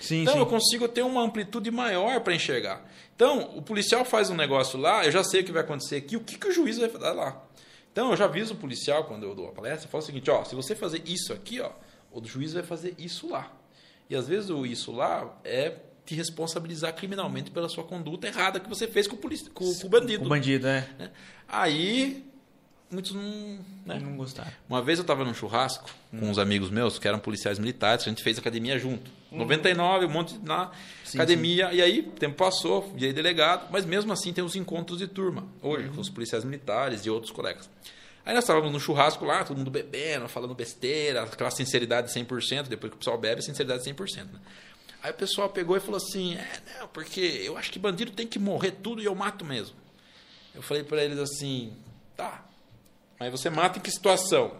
[0.00, 0.40] Sim, então sim.
[0.40, 2.84] eu consigo ter uma amplitude maior para enxergar.
[3.14, 6.16] Então, o policial faz um negócio lá, eu já sei o que vai acontecer aqui,
[6.16, 7.44] o que, que o juiz vai dar lá.
[7.92, 10.30] Então, eu já aviso o policial quando eu dou a palestra, eu falo o seguinte,
[10.30, 11.70] ó, se você fazer isso aqui, ó,
[12.12, 13.52] o juiz vai fazer isso lá.
[14.08, 15.74] E às vezes o isso lá é
[16.08, 19.86] te responsabilizar criminalmente pela sua conduta errada que você fez com o, polici- com, com
[19.86, 20.24] o bandido.
[20.24, 20.88] O bandido, é.
[20.98, 21.10] né?
[21.46, 22.24] Aí,
[22.90, 23.58] muitos não...
[23.84, 23.98] né?
[24.00, 24.50] Não gostaram.
[24.66, 28.08] Uma vez eu estava num churrasco com uns amigos meus que eram policiais militares, a
[28.08, 29.10] gente fez academia junto.
[29.30, 30.70] 99, um monte na
[31.04, 31.74] Sim, academia.
[31.74, 35.46] E aí, o tempo passou, virei delegado, mas mesmo assim tem os encontros de turma,
[35.60, 37.68] hoje, com os policiais militares e outros colegas.
[38.24, 42.90] Aí nós estávamos no churrasco lá, todo mundo bebendo, falando besteira, aquela sinceridade 100%, depois
[42.90, 44.24] que o pessoal bebe, sinceridade 100%.
[44.24, 44.40] Né?
[45.02, 48.26] Aí o pessoal pegou e falou assim: é, não, porque eu acho que bandido tem
[48.26, 49.76] que morrer tudo e eu mato mesmo.
[50.54, 51.76] Eu falei para eles assim:
[52.16, 52.48] tá,
[53.18, 54.52] mas você mata em que situação?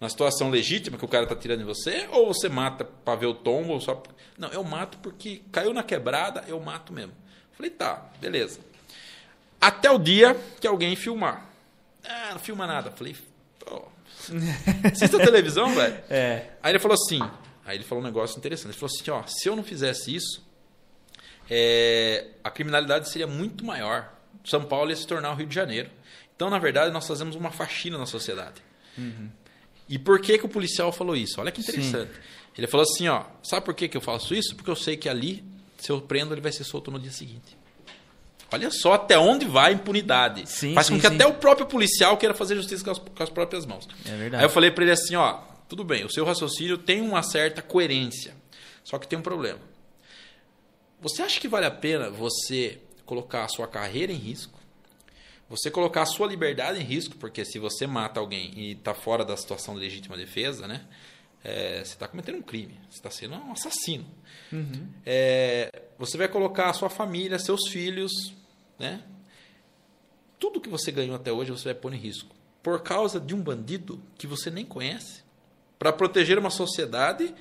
[0.00, 2.06] Na situação legítima que o cara tá tirando em você?
[2.12, 3.72] Ou você mata para ver o tombo?
[3.72, 4.02] Ou só...
[4.36, 7.14] Não, eu mato porque caiu na quebrada, eu mato mesmo.
[7.52, 8.60] Falei, tá, beleza.
[9.58, 11.46] Até o dia que alguém filmar.
[12.04, 12.90] Ah, não filma nada.
[12.90, 13.16] Falei,
[13.58, 13.84] pô.
[14.92, 16.02] Assista a televisão, velho.
[16.10, 16.50] É.
[16.62, 17.20] Aí ele falou assim.
[17.66, 18.68] Aí ele falou um negócio interessante.
[18.68, 20.46] Ele falou assim: ó, se eu não fizesse isso,
[21.50, 24.12] é, a criminalidade seria muito maior.
[24.44, 25.90] São Paulo ia se tornar o Rio de Janeiro.
[26.34, 28.62] Então, na verdade, nós fazemos uma faxina na sociedade.
[29.88, 31.40] E por que, que o policial falou isso?
[31.40, 32.12] Olha que interessante.
[32.56, 34.54] Ele falou assim: ó, sabe por que, que eu faço isso?
[34.54, 35.44] Porque eu sei que ali,
[35.76, 37.56] se eu prendo, ele vai ser solto no dia seguinte.
[38.52, 40.48] Olha só até onde vai a impunidade.
[40.48, 41.14] Sim, Faz sim, com que sim.
[41.16, 43.88] até o próprio policial queira fazer justiça com as, com as próprias mãos.
[44.04, 44.36] É verdade.
[44.36, 47.62] Aí eu falei para ele assim, ó, tudo bem, o seu raciocínio tem uma certa
[47.62, 48.34] coerência,
[48.84, 49.60] só que tem um problema.
[51.00, 54.58] Você acha que vale a pena você colocar a sua carreira em risco?
[55.48, 59.24] Você colocar a sua liberdade em risco, porque se você mata alguém e está fora
[59.24, 60.86] da situação de legítima defesa, né?
[61.48, 64.04] é, você está cometendo um crime, você está sendo um assassino.
[65.04, 68.10] É, você vai colocar a sua família, seus filhos,
[68.76, 69.04] né?
[70.40, 72.34] Tudo que você ganhou até hoje você vai pôr em risco.
[72.64, 75.22] Por causa de um bandido que você nem conhece.
[75.78, 77.34] Para proteger uma sociedade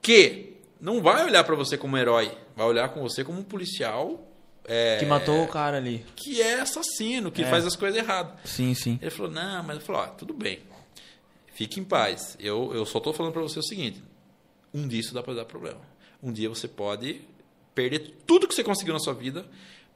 [0.00, 4.26] que não vai olhar para você como herói, vai olhar com você como um policial
[4.64, 6.04] é, Que matou o cara ali.
[6.14, 7.46] que é assassino, que É.
[7.50, 8.34] faz as coisas erradas.
[8.44, 8.98] Sim, sim.
[9.02, 10.60] Ele falou, não, mas eu falei, ó, tudo bem.
[11.54, 12.36] Fique em paz.
[12.38, 14.02] Eu, eu só estou falando para você o seguinte.
[14.72, 15.80] Um dia isso dá para dar problema.
[16.22, 17.20] Um dia você pode
[17.74, 19.44] perder tudo que você conseguiu na sua vida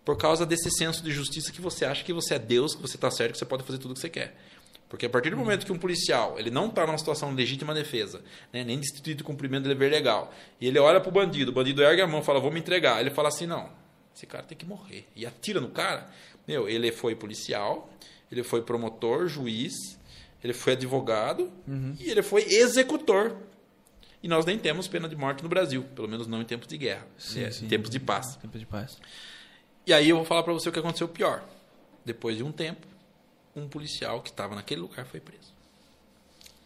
[0.05, 2.97] por causa desse senso de justiça que você acha que você é Deus, que você
[2.97, 4.37] está certo, que você pode fazer tudo o que você quer.
[4.95, 7.75] Porque a partir do momento que um policial ele não está numa situação de legítima
[7.75, 8.23] defesa,
[8.53, 11.51] né, nem de instituído de cumprimento de dever legal, e ele olha para o bandido,
[11.51, 13.01] o bandido ergue a mão e fala, vou me entregar.
[13.01, 13.73] Ele fala assim, não,
[14.15, 15.05] esse cara tem que morrer.
[15.17, 16.09] E atira no cara.
[16.47, 17.91] Meu, ele foi policial,
[18.31, 19.73] ele foi promotor, juiz,
[20.45, 21.51] ele foi advogado
[21.99, 23.37] e ele foi executor.
[24.23, 26.79] E nós nem temos pena de morte no Brasil, pelo menos não em tempos de
[26.79, 27.65] guerra, Sim, é, sim.
[27.65, 28.37] em tempos de paz.
[28.37, 28.97] Tempo de paz.
[29.85, 31.43] E aí eu vou falar para você o que aconteceu pior.
[32.05, 32.94] Depois de um tempo,
[33.57, 35.53] um policial que estava naquele lugar foi preso.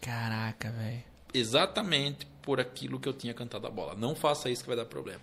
[0.01, 1.03] Caraca, velho.
[1.33, 3.95] Exatamente por aquilo que eu tinha cantado a bola.
[3.95, 5.21] Não faça isso que vai dar problema.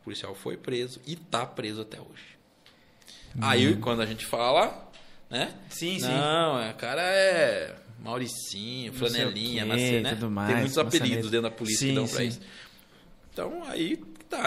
[0.00, 2.32] O policial foi preso e está preso até hoje.
[3.40, 4.90] Aí quando a gente fala,
[5.30, 5.54] né?
[5.70, 6.06] Sim, sim.
[6.08, 10.10] Não, é, o cara é Mauricinho, flanelinha, quê, nascer, né?
[10.10, 12.26] tudo mais, Tem muitos apelidos dentro da polícia Sim, que dão pra sim.
[12.26, 12.40] isso.
[13.32, 13.96] Então aí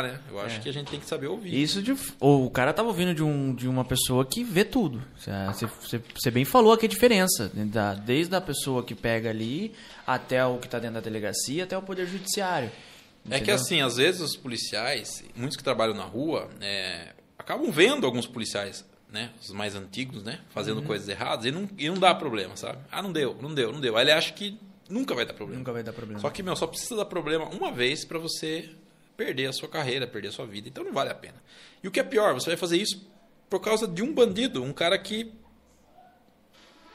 [0.02, 0.20] né?
[0.30, 0.60] Eu acho É.
[0.60, 1.54] que a gente tem que saber ouvir.
[1.62, 1.96] Isso de.
[2.20, 5.02] O cara tava ouvindo de, um, de uma pessoa que vê tudo.
[5.18, 7.52] Você, você, você bem falou aqui a diferença.
[7.54, 9.74] né, Da, desde a pessoa que pega ali
[10.06, 12.70] até o que tá dentro da delegacia, até o Poder Judiciário.
[13.26, 13.56] É que Entendeu?
[13.56, 18.86] assim, às vezes os policiais, muitos que trabalham na rua, é, acabam vendo alguns policiais,
[19.12, 19.32] né?
[19.42, 20.40] Os mais antigos, né?
[20.50, 20.86] Fazendo Uhum.
[20.86, 22.80] coisas erradas e não, e não dá problema, sabe?
[22.92, 23.98] Ah, não deu, não deu, não deu.
[23.98, 25.58] Aí ele acha que nunca vai dar problema.
[25.60, 26.20] Nunca vai dar problema.
[26.20, 28.70] Só que, meu, só precisa dar problema uma vez pra você
[29.16, 30.68] perder a sua carreira, perder a sua vida.
[30.68, 31.42] Então não vale a pena.
[31.84, 33.08] E o que é pior, você vai fazer isso
[33.50, 35.32] por causa de um bandido, um cara que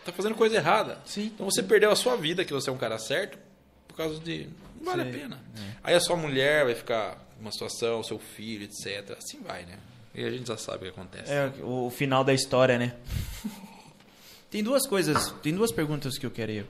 [0.05, 0.99] tá fazendo coisa errada.
[1.05, 1.31] Sim.
[1.35, 3.39] Então você perdeu a sua vida, que você é um cara certo,
[3.87, 4.49] por causa de.
[4.79, 5.11] Não vale Sei.
[5.11, 5.41] a pena.
[5.85, 9.17] Aí a sua mulher vai ficar numa situação, o seu filho, etc.
[9.19, 9.79] Assim vai, né?
[10.15, 11.31] E a gente já sabe o que acontece.
[11.31, 12.97] É o, final da história, né?
[14.51, 16.67] tem duas coisas, tem duas perguntas que eu queria,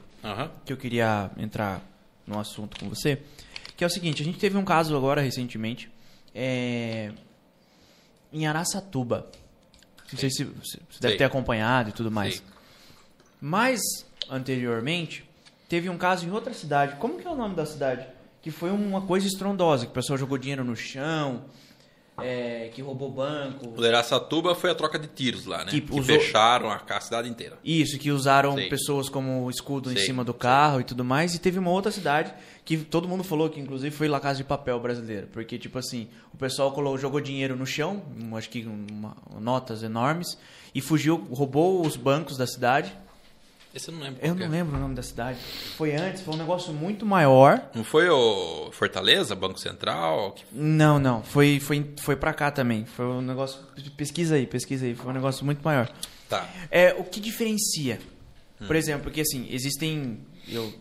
[0.65, 1.83] que eu queria entrar
[2.27, 3.21] no assunto com você.
[3.81, 5.91] Que é o seguinte, a gente teve um caso agora recentemente
[6.35, 7.13] é,
[8.31, 9.31] em Araçatuba.
[10.13, 11.17] Não sei se você deve Sei.
[11.17, 12.35] ter acompanhado e tudo mais.
[12.37, 12.45] Sei.
[13.41, 13.81] Mas,
[14.29, 15.25] anteriormente,
[15.67, 16.97] teve um caso em outra cidade.
[16.97, 18.07] Como que é o nome da cidade?
[18.43, 21.45] Que foi uma coisa estrondosa, que o pessoal jogou dinheiro no chão.
[22.23, 23.81] é, que roubou banco.
[23.81, 25.71] O Araçatuba foi a troca de tiros lá, né?
[25.71, 27.57] Que Que, usou- fecharam a, a cidade inteira.
[27.65, 28.69] Isso, que usaram Sei.
[28.69, 31.35] pessoas como escudo em cima do carro e tudo mais.
[31.35, 32.35] E teve uma outra cidade
[32.65, 35.29] que todo mundo falou que, inclusive, foi La Casa de Papel brasileira.
[35.33, 38.03] Porque, tipo assim, o pessoal colocou, jogou dinheiro no chão,
[38.37, 40.39] acho que uma- notas enormes,
[40.75, 42.93] e fugiu, roubou os bancos da cidade.
[43.73, 44.19] Esse eu não lembro.
[44.21, 44.49] Eu não é.
[44.49, 45.39] lembro o nome da cidade.
[45.77, 47.71] Foi antes, foi um negócio muito maior.
[47.73, 50.33] Não foi o Fortaleza, Banco Central?
[50.33, 52.85] que- Não, não, foi, foi, foi pra cá também.
[52.85, 53.61] Foi um negócio.
[53.97, 54.95] Pesquisa aí, pesquisa aí.
[54.97, 55.89] Foi um negócio muito maior.
[56.29, 56.49] Tá.
[56.71, 58.01] É, o que diferencia?
[58.67, 60.19] Por exemplo, porque assim, existem.
[60.49, 60.73] Eu,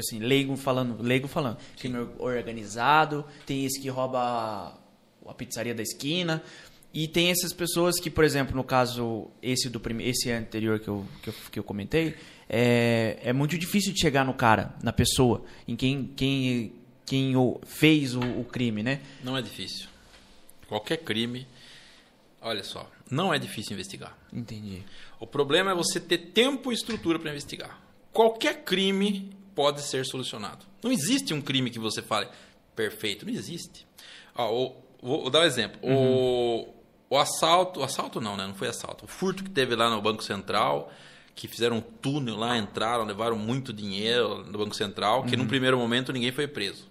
[0.00, 4.78] assim, leigo falando, leigo falando, crime organizado, tem esse que rouba
[5.26, 6.42] a, pizzaria da esquina.
[6.94, 10.88] E tem essas pessoas que, por exemplo, no caso, esse do prime, esse anterior que
[10.88, 12.14] eu, que eu, que eu comentei,
[12.48, 16.72] é, é muito difícil de chegar no cara, na pessoa, em quem, quem,
[17.06, 19.00] quem o, fez o, o crime, né?
[19.24, 19.88] Não é difícil.
[20.68, 21.46] Qualquer crime,
[22.42, 24.16] olha só, não é difícil investigar.
[24.30, 24.82] Entendi.
[25.18, 27.80] O problema é você ter tempo e estrutura para investigar.
[28.12, 30.64] Qualquer crime pode ser solucionado.
[30.82, 32.28] Não existe um crime que você fale
[32.74, 33.86] perfeito, não existe.
[34.36, 35.78] O- vou, dar um exemplo.
[35.82, 36.74] O,
[37.10, 38.46] o assalto, o assalto não, né?
[38.46, 39.04] Não foi assalto.
[39.04, 40.90] O furto que teve lá no Banco Central,
[41.34, 45.78] que fizeram um túnel lá, entraram, levaram muito dinheiro no Banco Central, que num primeiro
[45.78, 46.90] momento ninguém foi preso.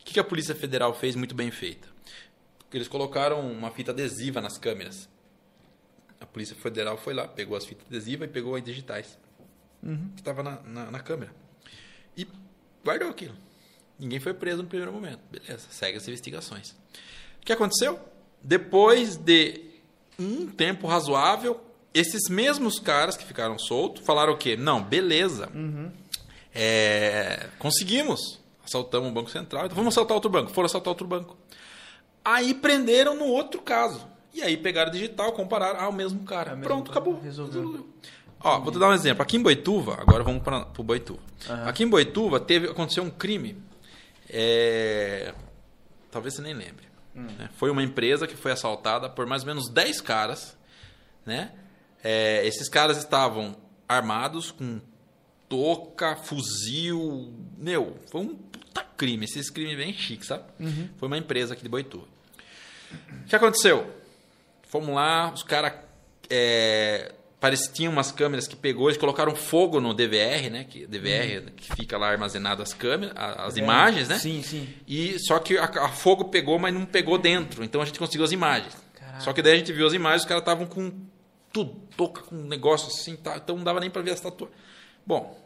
[0.00, 1.88] O que a Polícia Federal fez muito bem feita?
[2.72, 5.08] Eles colocaram uma fita adesiva nas câmeras.
[6.20, 9.18] A Polícia Federal foi lá, pegou as fitas adesivas e pegou as digitais.
[10.14, 11.32] Que estava na, na, na câmera.
[12.16, 12.26] E
[12.84, 13.34] guardou aquilo.
[13.98, 15.20] Ninguém foi preso no primeiro momento.
[15.30, 16.70] Beleza, segue as investigações.
[17.40, 17.98] O que aconteceu?
[18.42, 19.60] Depois de
[20.18, 21.60] um tempo razoável,
[21.94, 24.56] esses mesmos caras que ficaram soltos falaram o quê?
[24.56, 25.50] Não, beleza.
[26.54, 28.40] É, conseguimos.
[28.64, 29.66] Assaltamos o Banco Central.
[29.66, 30.50] Então vamos assaltar outro banco.
[30.50, 31.36] Foram assaltar outro banco.
[32.24, 34.06] Aí prenderam no outro caso.
[34.34, 35.80] E aí pegaram digital, compararam.
[35.80, 36.50] Ah, o mesmo cara.
[36.50, 37.00] É o mesmo Pronto, cara.
[37.00, 37.20] acabou.
[37.20, 37.88] Resolveu.
[38.40, 39.22] Ó, vou te dar um exemplo.
[39.22, 41.20] Aqui em Boituva, agora vamos para o Boituva.
[41.66, 43.56] Aqui em Boituva teve, aconteceu um crime.
[44.28, 45.34] é,
[46.10, 46.86] Talvez você nem lembre.
[47.14, 47.48] né?
[47.56, 50.56] Foi uma empresa que foi assaltada por mais ou menos 10 caras.
[51.24, 51.52] Né?
[52.04, 53.56] É, esses caras estavam
[53.88, 54.80] armados com
[55.48, 57.32] touca, fuzil.
[57.58, 59.24] Meu, foi um puta crime.
[59.24, 60.44] Esses crimes bem chiques, sabe?
[60.98, 62.06] Foi uma empresa aqui de Boituva.
[63.22, 63.92] O que aconteceu?
[64.68, 65.72] Fomos lá, os caras.
[66.30, 70.64] É, parece tinham umas câmeras que pegou, eles colocaram fogo no DVR, né?
[70.64, 74.18] Que, DVR, que fica lá armazenado as câmeras, as imagens, né?
[74.18, 74.68] Sim, sim.
[74.86, 77.62] E só que a, a fogo pegou, mas não pegou dentro.
[77.62, 78.76] Então a gente conseguiu as imagens.
[78.94, 79.20] Caraca.
[79.20, 80.92] Só que daí a gente viu as imagens, os caras estavam com
[81.52, 83.36] tudo, touca com um negócio assim, tá?
[83.36, 84.58] então não dava nem para ver as tatuagens.
[85.06, 85.38] Bom,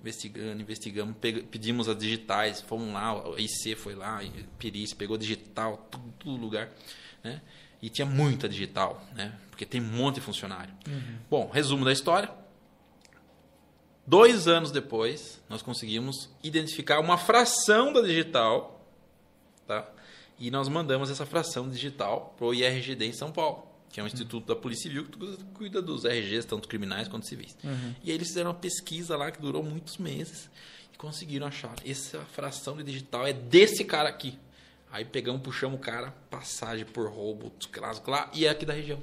[0.00, 1.16] investigando, investigamos,
[1.50, 4.20] pedimos as digitais, fomos lá, a IC foi lá,
[4.58, 6.70] perícia, pegou digital, tudo, tudo lugar,
[7.24, 7.40] né?
[7.80, 9.32] E tinha muita digital, né?
[9.50, 10.72] Porque tem um monte de funcionário.
[11.30, 12.30] Bom, resumo da história.
[14.06, 18.84] Dois anos depois, nós conseguimos identificar uma fração da digital,
[19.66, 19.86] tá?
[20.38, 24.06] E nós mandamos essa fração digital para o IRGD em São Paulo, que é um
[24.06, 27.56] instituto da Polícia Civil que cuida dos RGs, tanto criminais quanto civis.
[28.02, 30.48] E aí eles fizeram uma pesquisa lá que durou muitos meses
[30.94, 31.74] e conseguiram achar.
[31.84, 34.38] Essa fração de digital é desse cara aqui.
[34.90, 37.52] Aí pegamos, puxamos o cara, passagem por roubo,
[38.06, 39.00] lá, e é aqui da região.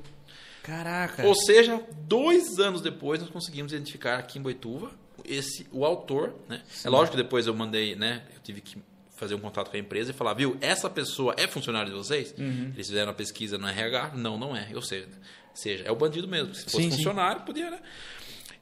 [0.63, 1.25] Caraca.
[1.25, 4.91] Ou seja, dois anos depois nós conseguimos identificar aqui em Boituva
[5.23, 6.35] esse, o autor.
[6.49, 6.61] Né?
[6.83, 8.23] É lógico que depois eu mandei, né?
[8.33, 8.77] Eu tive que
[9.15, 12.33] fazer um contato com a empresa e falar, viu, essa pessoa é funcionário de vocês?
[12.73, 14.69] Eles fizeram a pesquisa no RH, não, não é.
[14.75, 15.07] Ou seja,
[15.53, 16.53] seja é o bandido mesmo.
[16.53, 16.97] Se fosse Sim, sim.
[16.97, 17.79] funcionário, podia, né?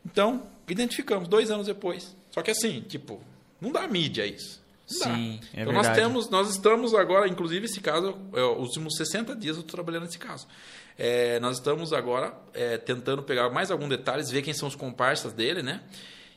[0.06, 2.16] Então, identificamos dois anos depois.
[2.30, 3.22] Só que assim, tipo,
[3.60, 4.63] não dá mídia isso.
[4.98, 6.00] Sim, é então nós verdade.
[6.08, 10.04] temos, nós estamos agora, inclusive esse caso, é, os últimos 60 dias eu estou trabalhando
[10.04, 10.48] nesse caso.
[10.98, 15.34] É, nós estamos agora é, tentando pegar mais alguns detalhes, ver quem são os comparsas
[15.34, 15.82] dele, né?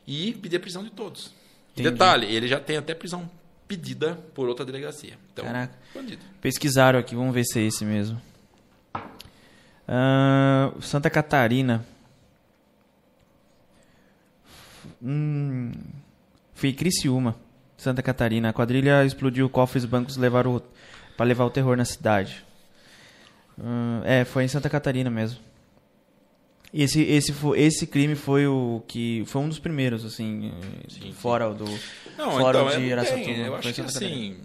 [0.05, 1.27] E pedir a prisão de todos.
[1.75, 1.91] E Entendi.
[1.91, 3.29] detalhe, ele já tem até prisão
[3.67, 5.17] pedida por outra delegacia.
[5.31, 5.73] Então, Caraca.
[5.93, 6.23] bandido.
[6.41, 8.19] Pesquisaram aqui, vamos ver se é esse mesmo.
[9.87, 11.85] Ah, Santa Catarina.
[15.01, 15.71] Hum,
[16.53, 17.35] foi Criciúma,
[17.77, 18.49] Santa Catarina.
[18.49, 20.61] A quadrilha explodiu cofres e bancos levaram
[21.15, 22.43] para levar o terror na cidade.
[23.57, 25.39] Hum, é, foi em Santa Catarina mesmo.
[26.73, 31.01] Esse, esse, fo- esse crime foi o que foi um dos primeiros, assim, eh, Sim,
[31.01, 31.13] sim.
[31.13, 31.63] fora o do
[32.17, 33.25] Não, fora então, é, de não Araçatuba.
[33.25, 34.07] tem, eu acho que Catarina.
[34.15, 34.37] assim,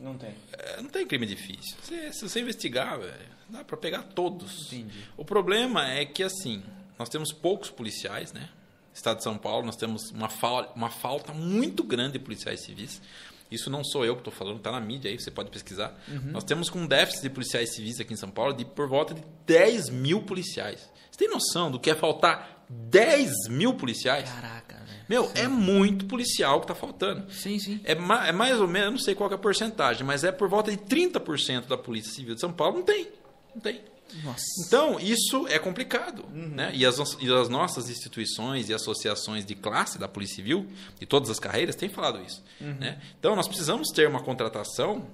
[0.00, 0.30] não tem.
[0.52, 1.76] é, não tem crime difícil.
[1.82, 3.12] Se, se você investigar, velho,
[3.50, 4.72] dá para pegar todos.
[4.72, 5.00] Entendi.
[5.16, 6.62] O problema é que, assim,
[6.96, 8.48] nós temos poucos policiais, né?
[8.94, 13.02] Estado de São Paulo, nós temos uma, fal uma falta muito grande de policiais civis.
[13.50, 15.94] Isso não sou eu que estou falando, está na mídia aí, você pode pesquisar.
[16.08, 16.32] Uhum.
[16.32, 19.12] Nós temos com um déficit de policiais civis aqui em São Paulo de por volta
[19.14, 20.88] de 10 mil policiais.
[21.10, 24.30] Você tem noção do que é faltar 10 mil policiais?
[24.30, 25.04] Caraca, velho.
[25.08, 27.30] Meu, é muito policial que está faltando.
[27.30, 27.80] Sim, sim.
[27.84, 30.32] É, ma é mais ou menos, eu não sei qual é a porcentagem, mas é
[30.32, 32.78] por volta de 30% da Polícia Civil de São Paulo.
[32.78, 33.08] Não tem.
[33.54, 33.80] Não tem.
[34.22, 34.44] Nossa.
[34.66, 36.24] Então, isso é complicado.
[36.32, 36.70] Né?
[36.74, 40.66] E, as, e as nossas instituições e associações de classe da Polícia Civil,
[40.98, 42.42] de todas as carreiras, têm falado isso.
[42.60, 43.00] Né?
[43.18, 45.08] Então, nós precisamos ter uma contratação,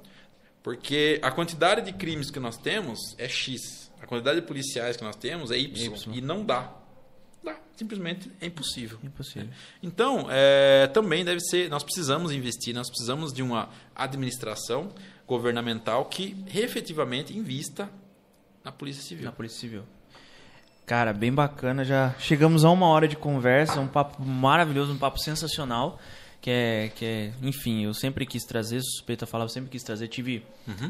[0.62, 3.90] porque a quantidade de crimes que nós temos é X.
[4.00, 5.92] A quantidade de policiais que nós temos é Y.
[5.94, 6.14] Y.
[6.14, 6.72] E não dá.
[7.42, 7.56] Dá.
[7.76, 8.98] Simplesmente é impossível.
[9.02, 9.48] Impossível.
[9.82, 11.70] Então, é, também deve ser.
[11.70, 14.92] Nós precisamos investir, nós precisamos de uma administração
[15.26, 17.90] governamental que efetivamente invista
[18.70, 19.24] na Polícia Civil.
[19.24, 19.82] Na Polícia Civil.
[20.86, 21.84] Cara, bem bacana.
[21.84, 26.00] Já chegamos a uma hora de conversa, um papo maravilhoso, um papo sensacional.
[26.40, 30.08] Que é, que é, enfim, eu sempre quis trazer, suspeita falar, eu sempre quis trazer.
[30.08, 30.42] Tive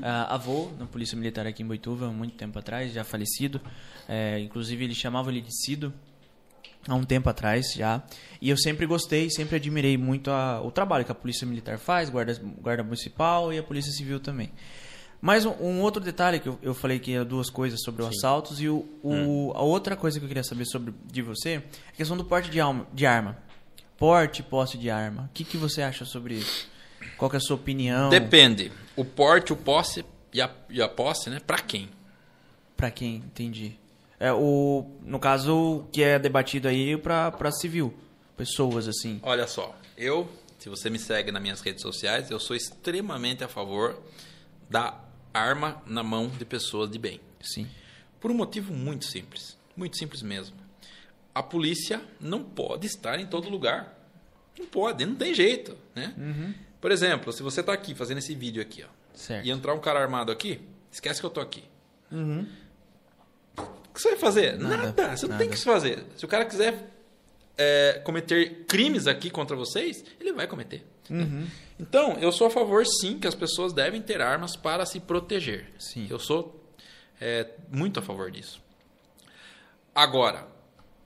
[0.03, 3.61] ah, avô na Polícia Militar aqui em Boituva, há muito tempo atrás, já falecido.
[4.09, 5.93] É, inclusive, ele chamava ele de Cido,
[6.87, 8.01] há um tempo atrás já.
[8.41, 12.09] E eu sempre gostei, sempre admirei muito a- o trabalho que a Polícia Militar faz,
[12.09, 14.53] Guarda, Guarda Municipal e a Polícia Civil também.
[15.21, 18.09] Mas um, um outro detalhe que eu, eu falei que é duas coisas sobre os
[18.09, 21.57] assaltos e o, o- a outra coisa que eu queria saber sobre de você é
[21.89, 23.37] a questão do porte de, alma, de arma.
[23.99, 25.25] Porte e posse de arma.
[25.25, 26.69] O que, que você acha sobre isso?
[27.19, 28.09] Qual que é a sua opinião?
[28.09, 28.73] Depende.
[28.97, 31.39] O porte, o posse e a, e a posse, né?
[31.47, 31.91] Pra quem?
[32.75, 33.17] Pra quem?
[33.17, 33.77] Entendi.
[34.19, 37.93] É, o, no caso, o que é debatido aí pra civil.
[38.39, 39.21] Pessoas, assim.
[39.23, 40.27] Olha só, eu,
[40.59, 43.99] se você me segue nas minhas redes sociais, eu sou extremamente a favor
[44.69, 44.99] da
[45.33, 47.21] arma na mão de pessoas de bem.
[47.41, 47.67] Sim.
[48.21, 49.57] Por um motivo muito simples.
[49.77, 50.57] Muito simples mesmo.
[51.35, 53.97] A polícia não pode estar em todo lugar.
[54.59, 56.15] Não pode, não tem jeito, né?
[56.81, 59.47] Por exemplo, se você está aqui fazendo esse vídeo aqui, ó, Certo.
[59.47, 60.61] e entrar um cara armado aqui,
[60.91, 61.65] esquece que eu tô aqui.
[63.57, 64.59] O que você vai fazer?
[64.59, 65.17] Nada, Nada.
[65.17, 65.39] Você não nada.
[65.45, 66.05] tem o que fazer.
[66.17, 66.91] Se o cara quiser
[67.57, 70.85] é, cometer crimes aqui contra vocês, ele vai cometer.
[71.11, 71.47] Uhum.
[71.79, 75.73] Então, eu sou a favor, sim, que as pessoas devem ter armas para se proteger.
[75.79, 76.07] Sim.
[76.11, 76.63] Eu sou
[77.21, 78.61] é, muito a favor disso.
[79.95, 80.47] Agora,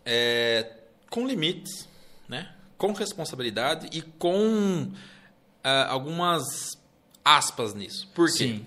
[0.04, 0.70] é,
[1.10, 1.88] com limites,
[2.28, 2.54] né?
[2.76, 4.92] com responsabilidade e com
[5.62, 6.42] ah, algumas
[7.24, 8.08] aspas nisso.
[8.14, 8.32] Por quê?
[8.32, 8.66] Sim.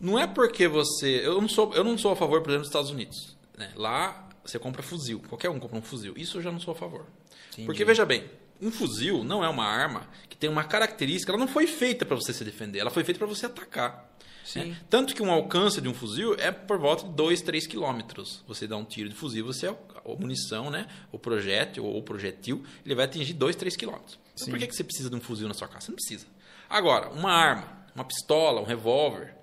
[0.00, 1.20] Não é porque você.
[1.22, 3.36] Eu não sou, eu não sou a favor, por exemplo, dos Estados Unidos.
[3.58, 3.70] né?
[3.76, 5.20] Lá você compra fuzil.
[5.28, 6.14] Qualquer um compra um fuzil.
[6.16, 7.04] Isso eu já não sou a favor.
[7.52, 7.66] Entendi.
[7.66, 8.24] Porque veja bem,
[8.60, 11.32] um fuzil não é uma arma que tem uma característica.
[11.32, 12.78] Ela não foi feita para você se defender.
[12.78, 14.10] Ela foi feita para você atacar.
[14.44, 14.70] Sim.
[14.70, 14.76] né?
[14.88, 18.42] Tanto que um alcance de um fuzil é por volta de 2, 3 quilômetros.
[18.48, 19.74] Você dá um tiro de fuzil, você a
[20.18, 20.88] munição, né?
[21.12, 24.18] O projétil ou o projetil, ele vai atingir 2, 3 quilômetros.
[24.34, 25.86] Então, por que, que você precisa de um fuzil na sua casa?
[25.86, 26.26] Você não precisa.
[26.68, 29.34] Agora, uma arma, uma pistola, um revólver,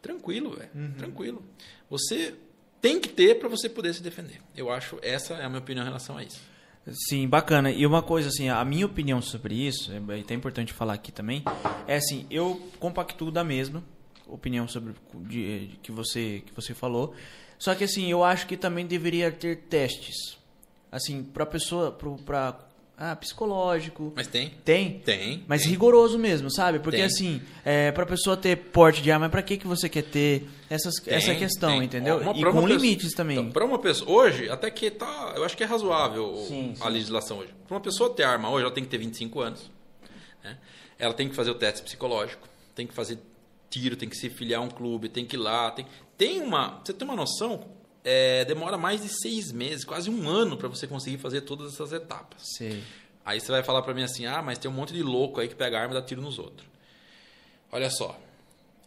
[0.00, 0.70] tranquilo, velho.
[0.74, 0.92] Uhum.
[0.92, 1.42] Tranquilo.
[1.88, 2.34] Você
[2.80, 4.40] tem que ter para você poder se defender.
[4.54, 6.40] Eu acho, essa é a minha opinião em relação a isso.
[6.92, 7.70] Sim, bacana.
[7.70, 11.42] E uma coisa assim, a minha opinião sobre isso, é até importante falar aqui também,
[11.86, 13.82] é assim, eu compactuo da mesma
[14.26, 14.94] opinião sobre
[15.26, 17.14] de, de- que você que você falou.
[17.58, 20.36] Só que assim, eu acho que também deveria ter testes.
[20.92, 22.58] Assim, pra pessoa, pro, pra
[22.96, 24.12] ah, psicológico.
[24.14, 24.50] Mas tem?
[24.64, 24.98] Tem?
[25.00, 25.44] Tem.
[25.48, 25.70] Mas tem.
[25.70, 26.78] rigoroso mesmo, sabe?
[26.78, 27.06] Porque Tem.
[27.06, 30.94] assim, é, pra pessoa ter porte de arma, pra que, que você quer ter essas,
[30.96, 31.84] Tem, essa questão, tem.
[31.84, 32.18] entendeu?
[32.18, 33.36] Uma- e pra com uma pessoa- limites também.
[33.38, 36.84] Então, para uma pessoa hoje, até que tá, eu acho que é razoável Sim, a
[36.86, 36.90] sim.
[36.92, 37.52] legislação hoje.
[37.66, 39.70] Para uma pessoa ter arma hoje, ela tem que ter 25 anos.
[40.42, 40.58] né?
[40.98, 43.18] Ela tem que fazer o teste psicológico, tem que fazer
[43.70, 45.84] tiro, tem que se filiar a um clube, tem que ir lá, tem,
[46.16, 47.64] tem uma, pra você tem uma noção,
[48.04, 51.92] é, demora mais de seis meses, quase um ano para você conseguir fazer todas essas
[51.92, 52.42] etapas.
[52.56, 52.84] Sei.
[53.24, 55.48] Aí você vai falar pra mim assim: ah, mas tem um monte de louco aí
[55.48, 56.68] que pega arma e dá tiro nos outros.
[57.72, 58.20] Olha só,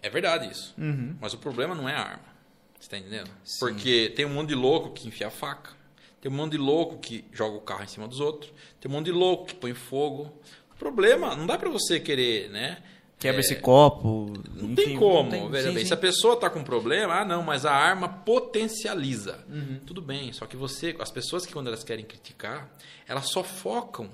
[0.02, 0.74] é verdade isso.
[1.20, 2.38] Mas o problema não é a arma.
[2.80, 3.30] Você tá entendendo?
[3.44, 3.58] Sim.
[3.60, 5.76] Porque tem um monte de louco que enfia a faca.
[6.22, 8.52] Tem um monte de louco que joga o carro em cima dos outros.
[8.80, 10.40] Tem um monte de louco que põe fogo.
[10.72, 12.84] O problema, não dá pra você querer, né?
[13.20, 14.32] Quebra é, esse copo.
[14.54, 15.84] Não enfim, tem como, tem- veja sim, bem.
[15.84, 15.88] sim.
[15.88, 19.44] Se a pessoa está com problema, ah, não, mas a arma potencializa.
[19.50, 19.80] Uhum.
[19.86, 22.70] Tudo bem, só que você, as pessoas que quando elas querem criticar,
[23.08, 24.10] elas só focam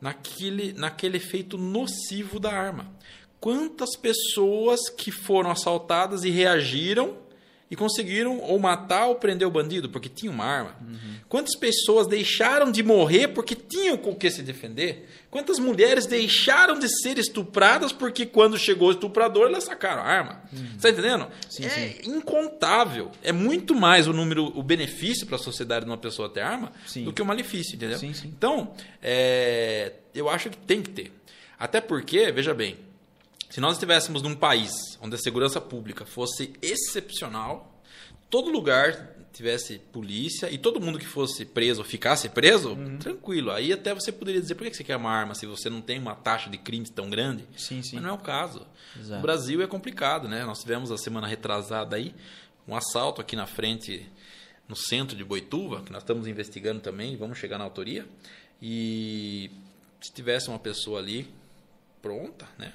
[0.00, 2.92] naquele, naquele efeito nocivo da arma.
[3.40, 7.16] Quantas pessoas que foram assaltadas e reagiram
[7.72, 10.76] e conseguiram ou matar ou prender o bandido porque tinha uma arma?
[10.82, 11.14] Uhum.
[11.26, 15.08] Quantas pessoas deixaram de morrer porque tinham com o que se defender?
[15.30, 20.42] Quantas mulheres deixaram de ser estupradas porque quando chegou o estuprador elas sacaram a arma?
[20.52, 21.22] Você tá entendendo?
[21.22, 21.30] Uhum.
[21.48, 23.10] Sim, é incontável.
[23.22, 26.72] É muito mais o número, o benefício para a sociedade de uma pessoa ter arma
[26.86, 27.04] Sim.
[27.04, 27.96] do que o malefício, entendeu?
[27.96, 28.28] Sim, sim.
[28.28, 31.10] Então, é, eu acho que tem que ter.
[31.58, 32.76] Até porque, veja bem,
[33.52, 37.82] Se nós estivéssemos num país onde a segurança pública fosse excepcional,
[38.30, 42.96] todo lugar tivesse polícia e todo mundo que fosse preso ficasse preso, uhum.
[42.96, 43.50] tranquilo.
[43.50, 45.98] Aí até você poderia dizer por que você quer uma arma se você não tem
[45.98, 47.44] uma taxa de crimes tão grande.
[47.54, 47.96] Sim, sim.
[47.96, 48.66] Mas não é o caso.
[48.98, 49.18] Exato.
[49.18, 50.46] O Brasil é complicado, né?
[50.46, 52.14] Nós tivemos a semana retrasada aí
[52.66, 54.10] um assalto aqui na frente,
[54.66, 58.06] no centro de Boituva, que nós estamos investigando também, vamos chegar na autoria.
[58.62, 59.50] E
[60.00, 61.28] se tivesse uma pessoa ali
[62.00, 62.72] pronta, né?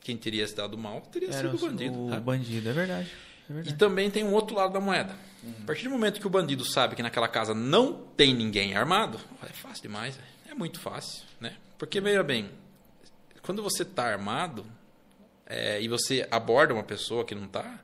[0.00, 2.06] Quem teria se dado mal teria Era sido o bandido.
[2.06, 3.10] O bandido, é verdade.
[3.48, 3.74] É verdade.
[3.74, 5.14] E também tem um outro lado da moeda.
[5.42, 5.54] Uhum.
[5.62, 9.20] A partir do momento que o bandido sabe que naquela casa não tem ninguém armado,
[9.42, 10.18] é fácil demais.
[10.48, 11.56] É muito fácil, né?
[11.78, 12.50] Porque, veja bem,
[13.42, 14.66] quando você está armado
[15.46, 17.82] é, e você aborda uma pessoa que não está,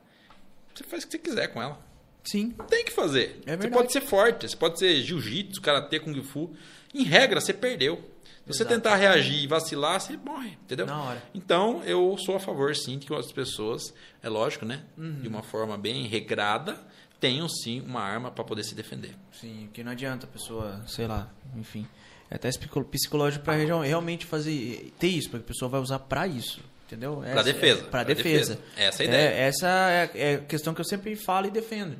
[0.74, 1.80] você faz o que você quiser com ela.
[2.24, 2.50] Sim.
[2.68, 3.40] Tem que fazer.
[3.46, 6.54] É você pode ser forte, você pode ser jiu-jitsu, karatê, kung fu.
[6.92, 8.02] Em regra, você perdeu.
[8.46, 10.86] Se você tentar reagir e vacilar, você morre, entendeu?
[10.86, 11.22] Na hora.
[11.34, 13.92] Então, eu sou a favor, sim, que as pessoas,
[14.22, 14.84] é lógico, né?
[14.96, 15.20] Uhum.
[15.20, 16.78] De uma forma bem regrada,
[17.18, 19.16] tenham sim uma arma para poder se defender.
[19.32, 21.88] Sim, que não adianta a pessoa, sei lá, enfim.
[22.30, 22.48] É até
[22.90, 27.22] psicológico para realmente fazer ter isso, porque a pessoa vai usar para isso, entendeu?
[27.22, 27.80] Para defesa.
[27.80, 28.54] É, para defesa.
[28.54, 28.60] defesa.
[28.76, 29.28] Essa é a ideia.
[29.28, 31.96] É, essa é, é a questão que eu sempre falo e defendo.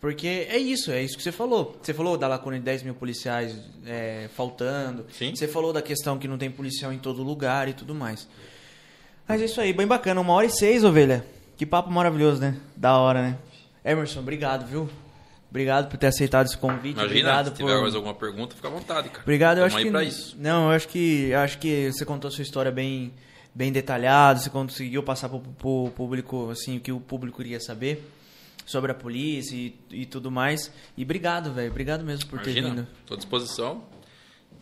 [0.00, 1.78] Porque é isso, é isso que você falou.
[1.82, 5.04] Você falou da lacuna de 10 mil policiais é, faltando.
[5.12, 5.34] Sim.
[5.34, 8.26] Você falou da questão que não tem policial em todo lugar e tudo mais.
[9.28, 10.20] Mas é isso aí, bem bacana.
[10.20, 11.24] Uma hora e seis, ovelha.
[11.56, 12.56] Que papo maravilhoso, né?
[12.74, 13.38] Da hora, né?
[13.84, 14.88] Emerson, obrigado, viu?
[15.50, 16.94] Obrigado por ter aceitado esse convite.
[16.94, 17.82] Imagina, obrigado se tiver por...
[17.82, 19.22] mais alguma pergunta, fica à vontade, cara.
[19.22, 20.34] Obrigado, eu acho que pra isso.
[20.38, 23.12] Não, eu acho que eu acho que você contou a sua história bem
[23.52, 28.08] bem detalhada, você conseguiu passar para o público assim o que o público iria saber
[28.66, 30.72] sobre a polícia e, e tudo mais.
[30.96, 31.70] E obrigado, velho.
[31.70, 32.88] Obrigado mesmo por Imagina, ter vindo.
[33.00, 33.84] Estou à disposição.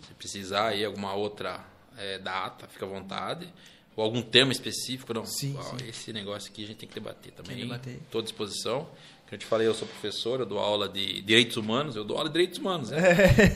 [0.07, 1.64] Se precisar aí alguma outra
[1.96, 3.53] é, data, fica à vontade
[3.99, 5.26] ou algum tema específico, não.
[5.26, 5.88] Sim, Uau, sim.
[5.88, 7.68] Esse negócio aqui a gente tem que debater também.
[8.05, 8.88] Estou à disposição.
[9.29, 12.16] Como eu te falei, eu sou professor, eu dou aula de direitos humanos, eu dou
[12.16, 12.89] aula de direitos humanos.
[12.89, 12.99] Né?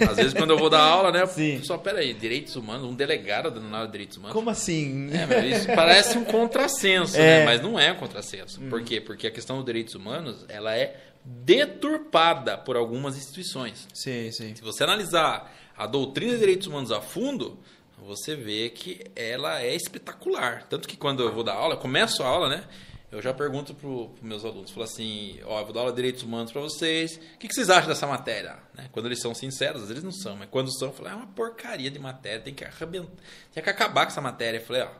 [0.06, 1.24] Às vezes, quando eu vou dar aula, né?
[1.24, 1.64] Sim.
[1.64, 4.34] Só, peraí, direitos humanos, um delegado dando aula de direitos humanos.
[4.34, 5.08] Como assim?
[5.10, 7.38] É, isso parece um contrassenso, é.
[7.38, 7.44] né?
[7.46, 8.60] Mas não é um contrassenso.
[8.62, 8.68] Hum.
[8.68, 9.00] Por quê?
[9.00, 10.94] Porque a questão dos direitos humanos, ela é
[11.24, 13.88] deturpada por algumas instituições.
[13.94, 14.54] Sim, sim.
[14.54, 17.58] Se você analisar a doutrina de direitos humanos a fundo,
[17.98, 20.66] você vê que ela é espetacular.
[20.68, 22.64] Tanto que quando eu vou dar aula, começo a aula, né?
[23.12, 25.96] Eu já pergunto para os meus alunos, falo assim, ó, eu vou dar aula de
[25.96, 28.56] direitos humanos para vocês, o que, que, vocês acham dessa matéria?
[28.72, 28.88] Né?
[28.90, 31.26] Quando eles são sinceros, às vezes não são, mas quando são, eu falo, é uma
[31.26, 33.12] porcaria de matéria, tem que, arrebentar,
[33.52, 34.56] tem que acabar com essa matéria.
[34.56, 34.90] Eu falei, ó,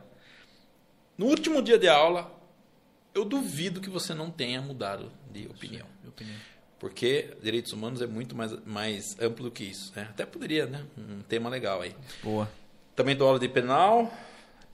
[1.17, 2.31] no último dia de aula,
[3.15, 5.87] eu duvido que você não tenha mudado de opinião.
[6.03, 6.37] Sim, opinião.
[6.77, 9.91] Porque direitos humanos é muito mais, mais amplo do que isso.
[9.95, 10.05] Né?
[10.07, 10.85] Até poderia, né?
[10.95, 11.95] Um tema legal aí.
[12.21, 12.47] Boa.
[12.95, 14.11] Também dou aula de penal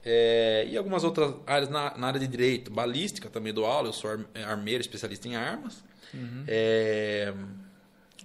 [0.03, 2.71] é, e algumas outras áreas na, na, área de direito.
[2.71, 4.09] Balística também dou aula, eu sou
[4.45, 5.83] armeiro, especialista em armas.
[6.13, 6.43] Uhum.
[6.47, 7.33] É,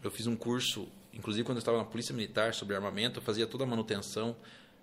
[0.03, 3.47] eu fiz um curso, inclusive quando eu estava na Polícia Militar, sobre armamento, eu fazia
[3.47, 4.37] toda a manutenção.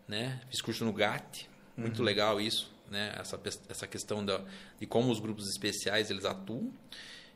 [0.08, 0.42] Né?
[0.50, 2.06] Fiz curso no GAT, muito uhum.
[2.06, 2.72] legal isso.
[2.90, 3.14] Né?
[3.18, 3.40] Essa,
[3.70, 4.42] essa questão da,
[4.80, 6.72] de como os grupos especiais eles atuam.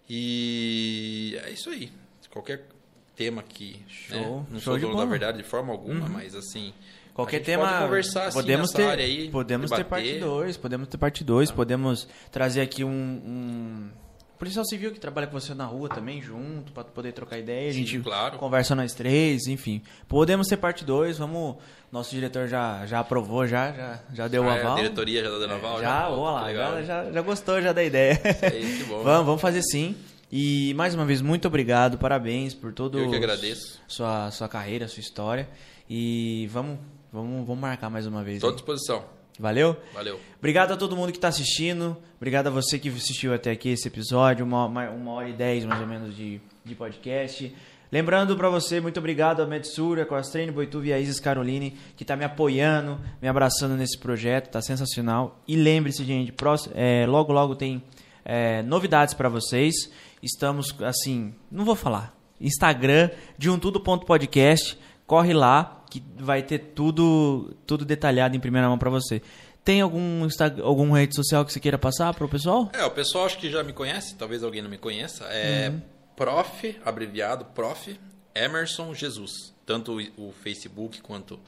[0.10, 1.91] E é isso aí.
[2.30, 2.68] Qualquer
[3.16, 4.22] tema que né?
[4.49, 6.11] não Show sou dono da verdade de forma alguma, uhum.
[6.11, 6.74] mas assim
[7.16, 7.66] Qualquer tema.
[7.66, 9.86] Pode conversar assim, podemos ter, aí, podemos debater.
[9.86, 11.53] ter parte 2, podemos ter parte 2, ah.
[11.53, 13.89] podemos trazer aqui um, um,
[14.38, 17.72] policial civil que trabalha com você na rua também, junto, para poder trocar ideia.
[17.72, 18.38] Sim, a gente claro.
[18.38, 19.82] conversa nós três, enfim.
[20.09, 21.55] Podemos ter parte 2, vamos.
[21.89, 24.74] Nosso diretor já, já aprovou, já, já, já deu o ah, aval.
[24.74, 25.78] A diretoria já deu aval?
[25.80, 28.20] É, já, já, lá, já, já, já, gostou já da ideia.
[28.41, 28.99] Aí, que bom.
[29.03, 29.95] vamos, vamos fazer sim.
[30.32, 33.82] E mais uma vez, muito obrigado, parabéns por todo Eu que agradeço.
[33.88, 35.47] Sua, sua carreira, sua história.
[35.89, 36.80] E vamos
[37.15, 38.36] Vamos, vamos marcar mais uma vez.
[38.36, 39.05] Estou à disposição.
[39.39, 39.78] Valeu?
[39.93, 40.20] Valeu.
[40.37, 41.95] Obrigado a todo mundo que está assistindo.
[42.17, 44.45] Obrigado a você que assistiu até aqui esse episódio.
[44.45, 47.55] Uma, uma hora e dez, mais ou menos, de, de podcast.
[47.89, 52.17] Lembrando para você, muito obrigado a Medsura, Cross-Train, Boituva e a Isis Caroline, que está
[52.17, 54.50] me apoiando, me abraçando nesse projeto.
[54.50, 55.39] Tá sensacional.
[55.47, 57.82] E lembre-se, gente, próximo, é, logo, logo tem
[58.25, 59.89] é, novidades para vocês.
[60.26, 62.18] Estamos, assim, não vou falar.
[62.42, 64.76] Instagram, de um tudo.podcast.
[65.06, 69.22] Corre lá, que vai ter tudo, tudo detalhado em primeira mão para você.
[69.64, 70.28] Tem algum
[70.64, 72.72] alguma rede social que você queira passar para o pessoal?
[72.74, 75.26] É, o pessoal acho que já me conhece, talvez alguém não me conheça.
[75.26, 75.82] É uhum.
[76.16, 77.96] Prof, abreviado, Prof,
[78.34, 79.54] Emerson Jesus.
[79.64, 81.39] Tanto o Facebook quanto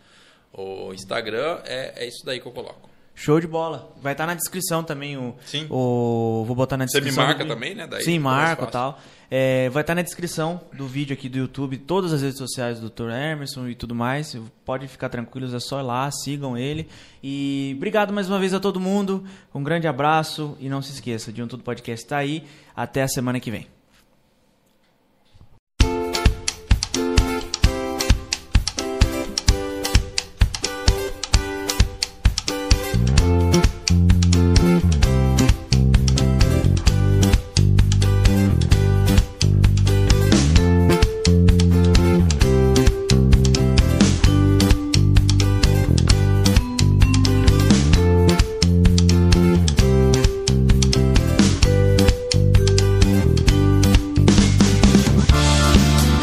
[0.53, 2.87] o Instagram, é, é isso daí que eu coloco.
[3.19, 3.91] Show de bola.
[3.99, 5.35] Vai estar na descrição também o.
[5.43, 5.65] Sim.
[5.71, 7.23] o vou botar na Você descrição.
[7.23, 7.87] me marca do- também, né?
[7.87, 8.99] Daí Sim, marco e tal.
[9.29, 12.89] É, vai estar na descrição do vídeo aqui do YouTube, todas as redes sociais do
[12.91, 13.09] Dr.
[13.09, 14.37] Emerson e tudo mais.
[14.63, 16.87] Pode ficar tranquilos, é só ir lá, sigam ele.
[17.23, 19.25] E obrigado mais uma vez a todo mundo.
[19.53, 22.43] Um grande abraço e não se esqueça, de um Tudo Podcast está aí.
[22.75, 23.65] Até a semana que vem.